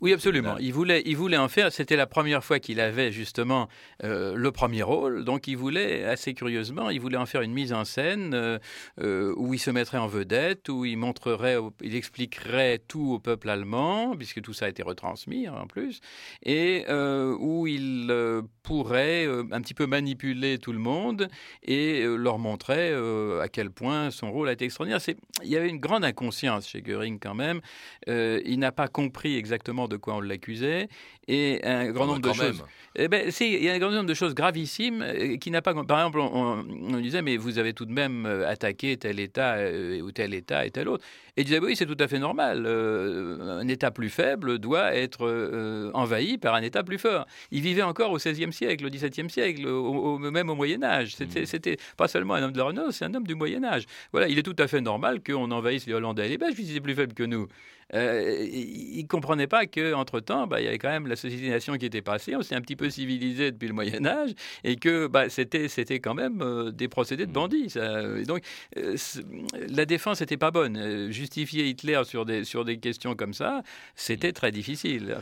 Oui, 0.00 0.12
absolument. 0.12 0.56
Il 0.58 0.72
voulait, 0.72 1.02
il 1.06 1.16
voulait 1.16 1.36
en 1.36 1.48
faire. 1.48 1.72
C'était 1.72 1.96
la 1.96 2.06
première 2.06 2.44
fois 2.44 2.58
qu'il 2.58 2.80
avait 2.80 3.12
justement 3.12 3.68
euh, 4.02 4.34
le 4.34 4.52
premier 4.52 4.82
rôle. 4.82 5.24
Donc, 5.24 5.46
il 5.46 5.56
voulait, 5.56 6.04
assez 6.04 6.34
curieusement, 6.34 6.90
il 6.90 7.00
voulait 7.00 7.16
en 7.16 7.26
faire 7.26 7.42
une 7.42 7.52
mise 7.52 7.72
en 7.72 7.84
scène 7.84 8.32
euh, 8.34 8.58
euh, 9.00 9.34
où 9.36 9.54
il 9.54 9.58
se 9.58 9.70
mettrait 9.70 9.98
en 9.98 10.06
vedette, 10.06 10.68
où 10.68 10.84
il 10.84 10.96
montrerait, 10.96 11.56
il 11.82 11.94
expliquerait 11.94 12.78
tout 12.78 13.12
au 13.14 13.18
peuple 13.18 13.48
allemand, 13.48 14.14
puisque 14.16 14.40
tout 14.40 14.52
ça 14.52 14.66
a 14.66 14.68
été 14.68 14.82
retransmis 14.82 15.46
hein, 15.46 15.54
en 15.62 15.66
plus, 15.66 16.00
et 16.44 16.84
où 17.38 17.66
il 17.66 18.12
pourrait 18.62 19.26
un 19.26 19.60
petit 19.60 19.74
peu 19.74 19.86
manipuler 19.86 20.58
tout 20.58 20.72
le 20.72 20.78
monde 20.78 21.28
et 21.62 22.04
leur 22.04 22.38
montrer 22.38 22.92
à 23.40 23.48
quel 23.48 23.70
point 23.70 24.10
son 24.10 24.30
rôle 24.30 24.48
a 24.48 24.52
été 24.52 24.64
extraordinaire. 24.64 25.00
Il 25.42 25.50
y 25.50 25.56
avait 25.56 25.68
une 25.68 25.80
grande 25.80 26.04
inconscience 26.04 26.68
chez 26.68 26.82
Göring 26.82 27.18
quand 27.20 27.34
même. 27.34 27.60
il 28.06 28.58
n'a 28.58 28.72
pas 28.72 28.88
compris 28.88 29.36
exactement 29.36 29.73
de 29.88 29.96
quoi 29.96 30.14
on 30.14 30.20
l'accusait 30.20 30.88
et 31.28 31.60
un 31.64 31.90
grand 31.90 32.06
nombre 32.06 32.20
de 32.20 32.32
choses. 32.32 32.62
Eh 32.96 33.08
ben, 33.08 33.30
si, 33.30 33.52
il 33.54 33.64
y 33.64 33.68
a 33.68 33.72
un 33.72 33.78
grand 33.78 33.90
nombre 33.90 34.08
de 34.08 34.14
choses 34.14 34.34
gravissimes 34.34 35.02
euh, 35.02 35.36
qui 35.36 35.50
n'a 35.50 35.62
pas. 35.62 35.74
Par 35.84 35.98
exemple, 35.98 36.20
on, 36.20 36.62
disait, 37.00 37.22
mais 37.22 37.36
vous 37.36 37.58
avez 37.58 37.72
tout 37.72 37.86
de 37.86 37.92
même 37.92 38.24
euh, 38.24 38.48
attaqué 38.48 38.96
tel 38.96 39.18
État 39.18 39.54
euh, 39.54 40.00
ou 40.00 40.12
tel 40.12 40.32
État 40.32 40.64
et 40.64 40.70
tel 40.70 40.88
autre. 40.88 41.04
Et 41.36 41.42
il 41.42 41.44
disait, 41.44 41.58
oui, 41.58 41.74
c'est 41.76 41.86
tout 41.86 41.96
à 41.98 42.08
fait 42.08 42.18
normal. 42.18 42.66
un 42.66 43.66
État 43.68 43.90
plus 43.90 44.10
faible 44.10 44.58
doit 44.58 44.94
être 44.94 45.90
envahi 45.94 46.38
par 46.38 46.54
un 46.54 46.62
État 46.62 46.82
plus 46.82 46.98
fort. 46.98 47.26
Il 47.50 47.60
vivait 47.60 47.82
encore 47.82 48.12
au 48.12 48.16
XVIe 48.16 48.52
siècle, 48.52 48.86
au 48.86 48.90
XVIIe 48.90 49.28
siècle, 49.28 49.66
au, 49.66 50.18
même 50.18 50.50
au 50.50 50.54
Moyen 50.54 50.82
Âge. 50.82 51.16
Mmh. 51.18 51.44
C'était 51.44 51.76
pas 51.96 52.08
seulement 52.08 52.34
un 52.34 52.42
homme 52.42 52.52
de 52.52 52.58
la 52.58 52.64
Renaissance, 52.64 52.96
c'est 52.96 53.04
un 53.04 53.14
homme 53.14 53.26
du 53.26 53.34
Moyen 53.34 53.64
Âge. 53.64 53.84
Voilà, 54.12 54.28
il 54.28 54.38
est 54.38 54.42
tout 54.42 54.56
à 54.58 54.66
fait 54.66 54.80
normal 54.80 55.22
qu'on 55.22 55.50
envahisse 55.50 55.86
les 55.86 55.94
Hollandais 55.94 56.26
et 56.26 56.28
les 56.28 56.38
Belges, 56.38 56.54
puisqu'ils 56.54 56.72
étaient 56.72 56.80
plus 56.80 56.94
faibles 56.94 57.14
que 57.14 57.24
nous. 57.24 57.48
il 57.92 59.02
ne 59.02 59.06
comprenait 59.06 59.46
pas 59.46 59.66
qu'entre-temps, 59.66 60.46
bah, 60.46 60.60
il 60.60 60.64
y 60.64 60.68
avait 60.68 60.78
quand 60.78 60.90
même 60.90 61.06
la 61.06 61.16
société 61.16 61.48
nation 61.48 61.76
qui 61.76 61.86
était 61.86 62.02
passée, 62.02 62.34
on 62.36 62.42
s'est 62.42 62.54
un 62.54 62.60
petit 62.60 62.76
peu 62.76 62.90
civilisé 62.90 63.50
depuis 63.52 63.68
le 63.68 63.74
Moyen 63.74 64.04
Âge, 64.06 64.34
et 64.62 64.76
que 64.76 65.06
bah, 65.06 65.28
c'était, 65.28 65.68
c'était 65.68 66.00
quand 66.00 66.14
même 66.14 66.40
euh, 66.42 66.70
des 66.70 66.88
procédés 66.88 67.26
de 67.26 67.32
bandits. 67.32 67.70
Ça. 67.70 68.02
donc 68.24 68.42
euh, 68.76 68.96
la 69.68 69.84
défense 69.86 70.20
n'était 70.20 70.36
pas 70.36 70.50
bonne. 70.50 70.76
Euh, 70.76 71.12
justifier 71.24 71.68
Hitler 71.68 72.02
sur 72.04 72.26
des, 72.26 72.44
sur 72.44 72.66
des 72.66 72.78
questions 72.78 73.16
comme 73.16 73.32
ça, 73.32 73.62
c'était 73.94 74.32
très 74.32 74.52
difficile. 74.52 75.16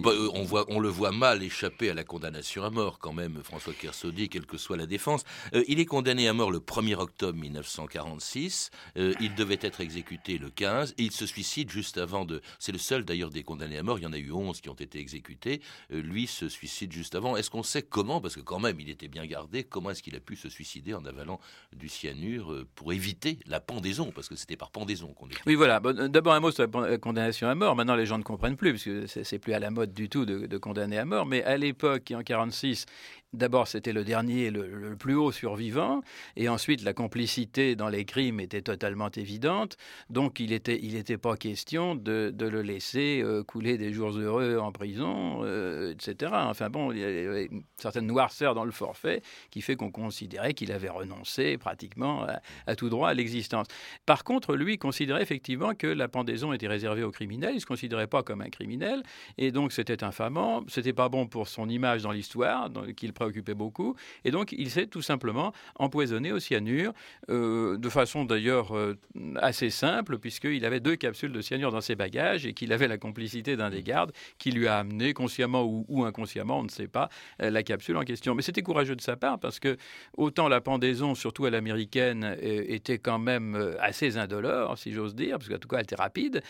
Bah, 0.00 0.10
on, 0.34 0.44
voit, 0.44 0.66
on 0.68 0.78
le 0.78 0.88
voit 0.90 1.12
mal 1.12 1.42
échapper 1.42 1.88
à 1.88 1.94
la 1.94 2.04
condamnation 2.04 2.62
à 2.62 2.70
mort 2.70 2.98
quand 2.98 3.14
même, 3.14 3.40
François 3.42 3.72
Kersaudy, 3.72 4.28
quelle 4.28 4.46
que 4.46 4.58
soit 4.58 4.76
la 4.76 4.86
défense. 4.86 5.24
il 5.66 5.80
est 5.80 5.86
condamné 5.86 6.28
à 6.28 6.34
mort 6.34 6.50
le 6.50 6.58
1er 6.58 6.96
octobre 6.96 7.38
1946. 7.38 8.70
il 8.96 9.34
devait 9.34 9.58
être 9.62 9.80
exécuté 9.80 10.36
le 10.36 10.50
15, 10.50 10.94
et 10.98 11.04
il 11.04 11.12
se 11.12 11.24
suicide 11.24 11.70
juste 11.70 11.96
avant 11.96 12.26
de... 12.26 12.42
C'est 12.58 12.72
le 12.72 12.78
seul 12.78 13.04
d'ailleurs 13.04 13.30
des 13.30 13.42
condamnés 13.42 13.78
à 13.78 13.82
mort, 13.82 13.98
il 13.98 14.02
y 14.02 14.06
en 14.06 14.12
a 14.12 14.18
eu 14.18 14.32
11 14.32 14.60
qui 14.60 14.68
ont 14.68 14.74
été 14.74 14.98
exécutés. 14.98 15.62
Euh, 15.92 16.02
lui 16.02 16.26
se 16.26 16.48
suicide 16.48 16.92
juste 16.92 17.14
avant. 17.14 17.36
Est-ce 17.36 17.50
qu'on 17.50 17.62
sait 17.62 17.82
comment, 17.82 18.20
parce 18.20 18.34
que 18.34 18.40
quand 18.40 18.58
même 18.58 18.78
il 18.80 18.90
était 18.90 19.08
bien 19.08 19.26
gardé, 19.26 19.64
comment 19.64 19.90
est-ce 19.90 20.02
qu'il 20.02 20.16
a 20.16 20.20
pu 20.20 20.36
se 20.36 20.48
suicider 20.48 20.94
en 20.94 21.04
avalant 21.04 21.40
du 21.72 21.88
cyanure 21.88 22.52
euh, 22.52 22.68
pour 22.74 22.92
éviter 22.92 23.38
la 23.46 23.60
pendaison, 23.60 24.12
parce 24.12 24.28
que 24.28 24.36
c'était 24.36 24.56
par 24.56 24.70
pendaison 24.70 25.12
qu'on 25.14 25.29
Oui, 25.46 25.54
voilà. 25.54 25.80
D'abord 25.80 26.34
un 26.34 26.40
mot 26.40 26.50
sur 26.50 26.66
la 26.66 26.98
condamnation 26.98 27.48
à 27.48 27.54
mort. 27.54 27.76
Maintenant 27.76 27.94
les 27.94 28.06
gens 28.06 28.18
ne 28.18 28.22
comprennent 28.22 28.56
plus, 28.56 28.72
parce 28.72 28.84
que 28.84 29.06
c'est 29.06 29.38
plus 29.38 29.52
à 29.52 29.58
la 29.58 29.70
mode 29.70 29.92
du 29.92 30.08
tout 30.08 30.24
de, 30.24 30.46
de 30.46 30.58
condamner 30.58 30.98
à 30.98 31.04
mort. 31.04 31.26
Mais 31.26 31.42
à 31.44 31.56
l'époque, 31.56 32.12
en 32.14 32.22
46, 32.22 32.86
D'abord, 33.32 33.68
c'était 33.68 33.92
le 33.92 34.02
dernier, 34.02 34.50
le, 34.50 34.96
plus 34.96 35.14
haut 35.14 35.30
survivant, 35.30 36.02
et 36.34 36.48
ensuite 36.48 36.82
la 36.82 36.92
complicité 36.92 37.76
dans 37.76 37.88
les 37.88 38.04
crimes 38.04 38.40
était 38.40 38.60
totalement 38.60 39.08
évidente. 39.10 39.76
Donc, 40.08 40.40
il 40.40 40.50
n'était 40.50 40.80
il 40.82 40.96
était 40.96 41.16
pas 41.16 41.36
question 41.36 41.94
de, 41.94 42.34
le 42.36 42.62
laisser 42.62 43.22
euh, 43.22 43.44
couler 43.44 43.78
des 43.78 43.92
jours 43.92 44.10
heureux 44.18 44.58
en 44.58 44.72
prison, 44.72 45.42
euh, 45.44 45.92
etc. 45.92 46.32
Enfin 46.34 46.70
bon, 46.70 46.90
il 46.90 46.98
y 46.98 47.04
avait 47.04 47.46
une 47.46 47.62
certaine 47.76 48.06
noirceur 48.06 48.56
dans 48.56 48.64
le 48.64 48.72
forfait 48.72 49.22
qui 49.50 49.60
fait 49.60 49.76
qu'on 49.76 49.92
considérait 49.92 50.52
qu'il 50.52 50.72
avait 50.72 50.88
renoncé 50.88 51.56
pratiquement 51.56 52.26
à, 52.66 52.74
tout 52.74 52.88
droit 52.88 53.10
à 53.10 53.14
l'existence. 53.14 53.68
Par 54.06 54.24
contre, 54.24 54.56
lui 54.56 54.76
considérait 54.76 55.22
effectivement 55.22 55.74
que 55.76 55.86
la 55.86 56.08
pendaison 56.08 56.52
était 56.52 56.66
réservée 56.66 57.04
aux 57.04 57.12
criminels. 57.12 57.54
Il 57.54 57.60
se 57.60 57.66
considérait 57.66 58.08
pas 58.08 58.24
comme 58.24 58.40
un 58.40 58.50
criminel, 58.50 59.04
et 59.38 59.52
donc 59.52 59.70
c'était 59.70 60.02
infamant. 60.02 60.64
C'était 60.66 60.92
pas 60.92 61.08
bon 61.08 61.28
pour 61.28 61.46
son 61.46 61.68
image 61.68 62.02
dans 62.02 62.10
l'histoire, 62.10 62.68
qu'il 62.96 63.12
préoccupait 63.20 63.54
beaucoup. 63.54 63.96
Et 64.24 64.30
donc, 64.30 64.52
il 64.52 64.70
s'est 64.70 64.86
tout 64.86 65.02
simplement 65.02 65.52
empoisonné 65.76 66.32
au 66.32 66.38
cyanure, 66.38 66.94
euh, 67.28 67.76
de 67.76 67.88
façon 67.90 68.24
d'ailleurs 68.24 68.74
euh, 68.74 68.98
assez 69.36 69.68
simple, 69.68 70.18
puisqu'il 70.18 70.64
avait 70.64 70.80
deux 70.80 70.96
capsules 70.96 71.32
de 71.32 71.42
cyanure 71.42 71.70
dans 71.70 71.82
ses 71.82 71.96
bagages 71.96 72.46
et 72.46 72.54
qu'il 72.54 72.72
avait 72.72 72.88
la 72.88 72.96
complicité 72.96 73.56
d'un 73.56 73.68
des 73.68 73.82
gardes 73.82 74.12
qui 74.38 74.52
lui 74.52 74.68
a 74.68 74.78
amené, 74.78 75.12
consciemment 75.12 75.64
ou, 75.64 76.04
inconsciemment, 76.04 76.60
on 76.60 76.62
ne 76.62 76.70
sait 76.70 76.88
pas, 76.88 77.10
euh, 77.42 77.50
la 77.50 77.62
capsule 77.62 77.98
en 77.98 78.04
question. 78.04 78.34
Mais 78.34 78.40
c'était 78.40 78.62
courageux 78.62 78.96
de 78.96 79.02
sa 79.02 79.16
part, 79.16 79.38
parce 79.38 79.60
que 79.60 79.76
autant 80.16 80.48
la 80.48 80.62
pendaison, 80.62 81.14
surtout 81.14 81.44
à 81.44 81.50
l'américaine, 81.50 82.36
était 82.40 82.98
quand 82.98 83.18
même 83.18 83.76
assez 83.80 84.16
indolore, 84.16 84.78
si 84.78 84.92
j'ose 84.92 85.14
dire, 85.14 85.36
parce 85.38 85.48
qu'en 85.50 85.58
tout 85.58 85.68
cas, 85.68 85.78
elle 85.78 85.84
était 85.84 85.94
rapide, 85.96 86.42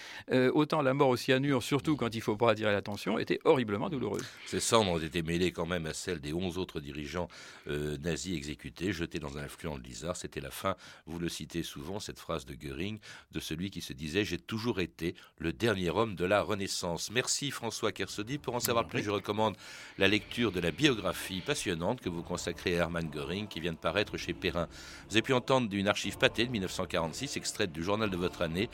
autant 0.52 0.82
la 0.82 0.94
mort 0.94 1.08
au 1.08 1.16
cyanure, 1.16 1.62
surtout 1.62 1.96
quand 1.96 2.14
il 2.14 2.20
faut 2.20 2.36
pas 2.36 2.52
attirer 2.52 2.72
l'attention, 2.72 3.18
était 3.18 3.40
horriblement 3.44 3.88
douloureuse. 3.88 4.24
Ces 4.46 4.60
cendres 4.60 4.92
ont 4.92 5.22
mêlées 5.26 5.52
quand 5.52 5.66
même 5.66 5.86
à 5.86 5.92
celles 5.92 6.20
des 6.20 6.32
11 6.32 6.58
autres 6.60 6.80
dirigeants 6.80 7.28
euh, 7.68 7.96
nazis 7.98 8.36
exécutés, 8.36 8.92
jetés 8.92 9.18
dans 9.18 9.38
un 9.38 9.42
affluent 9.42 9.78
de 9.78 9.82
l'Isard. 9.82 10.16
C'était 10.16 10.40
la 10.40 10.50
fin, 10.50 10.76
vous 11.06 11.18
le 11.18 11.28
citez 11.28 11.62
souvent, 11.62 12.00
cette 12.00 12.18
phrase 12.18 12.46
de 12.46 12.54
Goering, 12.54 12.98
de 13.32 13.40
celui 13.40 13.70
qui 13.70 13.80
se 13.80 13.92
disait 13.92 14.24
J'ai 14.24 14.38
toujours 14.38 14.80
été 14.80 15.14
le 15.38 15.52
dernier 15.52 15.90
homme 15.90 16.14
de 16.14 16.24
la 16.24 16.42
Renaissance. 16.42 17.10
Merci 17.10 17.50
François 17.50 17.92
Kersaudy. 17.92 18.38
Pour 18.38 18.54
en 18.54 18.60
savoir 18.60 18.86
plus, 18.86 19.02
je 19.02 19.10
recommande 19.10 19.56
la 19.98 20.08
lecture 20.08 20.52
de 20.52 20.60
la 20.60 20.70
biographie 20.70 21.40
passionnante 21.40 22.00
que 22.00 22.08
vous 22.08 22.22
consacrez 22.22 22.76
à 22.76 22.82
Hermann 22.82 23.08
Goering, 23.10 23.48
qui 23.48 23.60
vient 23.60 23.72
de 23.72 23.78
paraître 23.78 24.16
chez 24.16 24.32
Perrin. 24.32 24.68
Vous 25.08 25.16
avez 25.16 25.22
pu 25.22 25.32
entendre 25.32 25.68
d'une 25.68 25.88
archive 25.88 26.18
pâtée 26.18 26.46
de 26.46 26.52
1946, 26.52 27.36
extraite 27.36 27.72
du 27.72 27.82
journal 27.82 28.10
de 28.10 28.16
votre 28.16 28.42
année, 28.42 28.68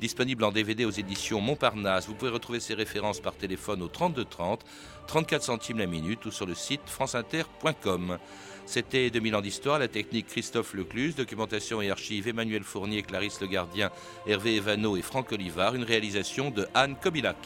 disponible 0.00 0.44
en 0.44 0.52
DVD 0.52 0.84
aux 0.84 0.90
éditions 0.90 1.40
Montparnasse. 1.40 2.06
Vous 2.06 2.14
pouvez 2.14 2.30
retrouver 2.30 2.60
ces 2.60 2.74
références 2.74 3.20
par 3.20 3.36
téléphone 3.36 3.82
au 3.82 3.88
32 3.88 4.24
30, 4.24 4.64
34 5.06 5.42
centimes 5.42 5.78
la 5.78 5.86
minute 5.86 6.24
ou 6.26 6.30
sur 6.30 6.46
le 6.46 6.54
site 6.54 6.82
franceinter.com. 6.86 8.18
C'était 8.64 9.10
2000 9.10 9.36
ans 9.36 9.40
d'histoire, 9.40 9.78
la 9.78 9.88
technique 9.88 10.28
Christophe 10.28 10.74
Lecluse, 10.74 11.16
documentation 11.16 11.82
et 11.82 11.90
archives 11.90 12.28
Emmanuel 12.28 12.62
Fournier, 12.62 13.02
Clarisse 13.02 13.40
Le 13.40 13.48
Gardien, 13.48 13.90
Hervé 14.26 14.56
Evano 14.56 14.96
et 14.96 15.02
Franck 15.02 15.32
Olivard, 15.32 15.74
une 15.74 15.84
réalisation 15.84 16.50
de 16.50 16.66
Anne 16.74 16.96
Kobilac. 16.96 17.36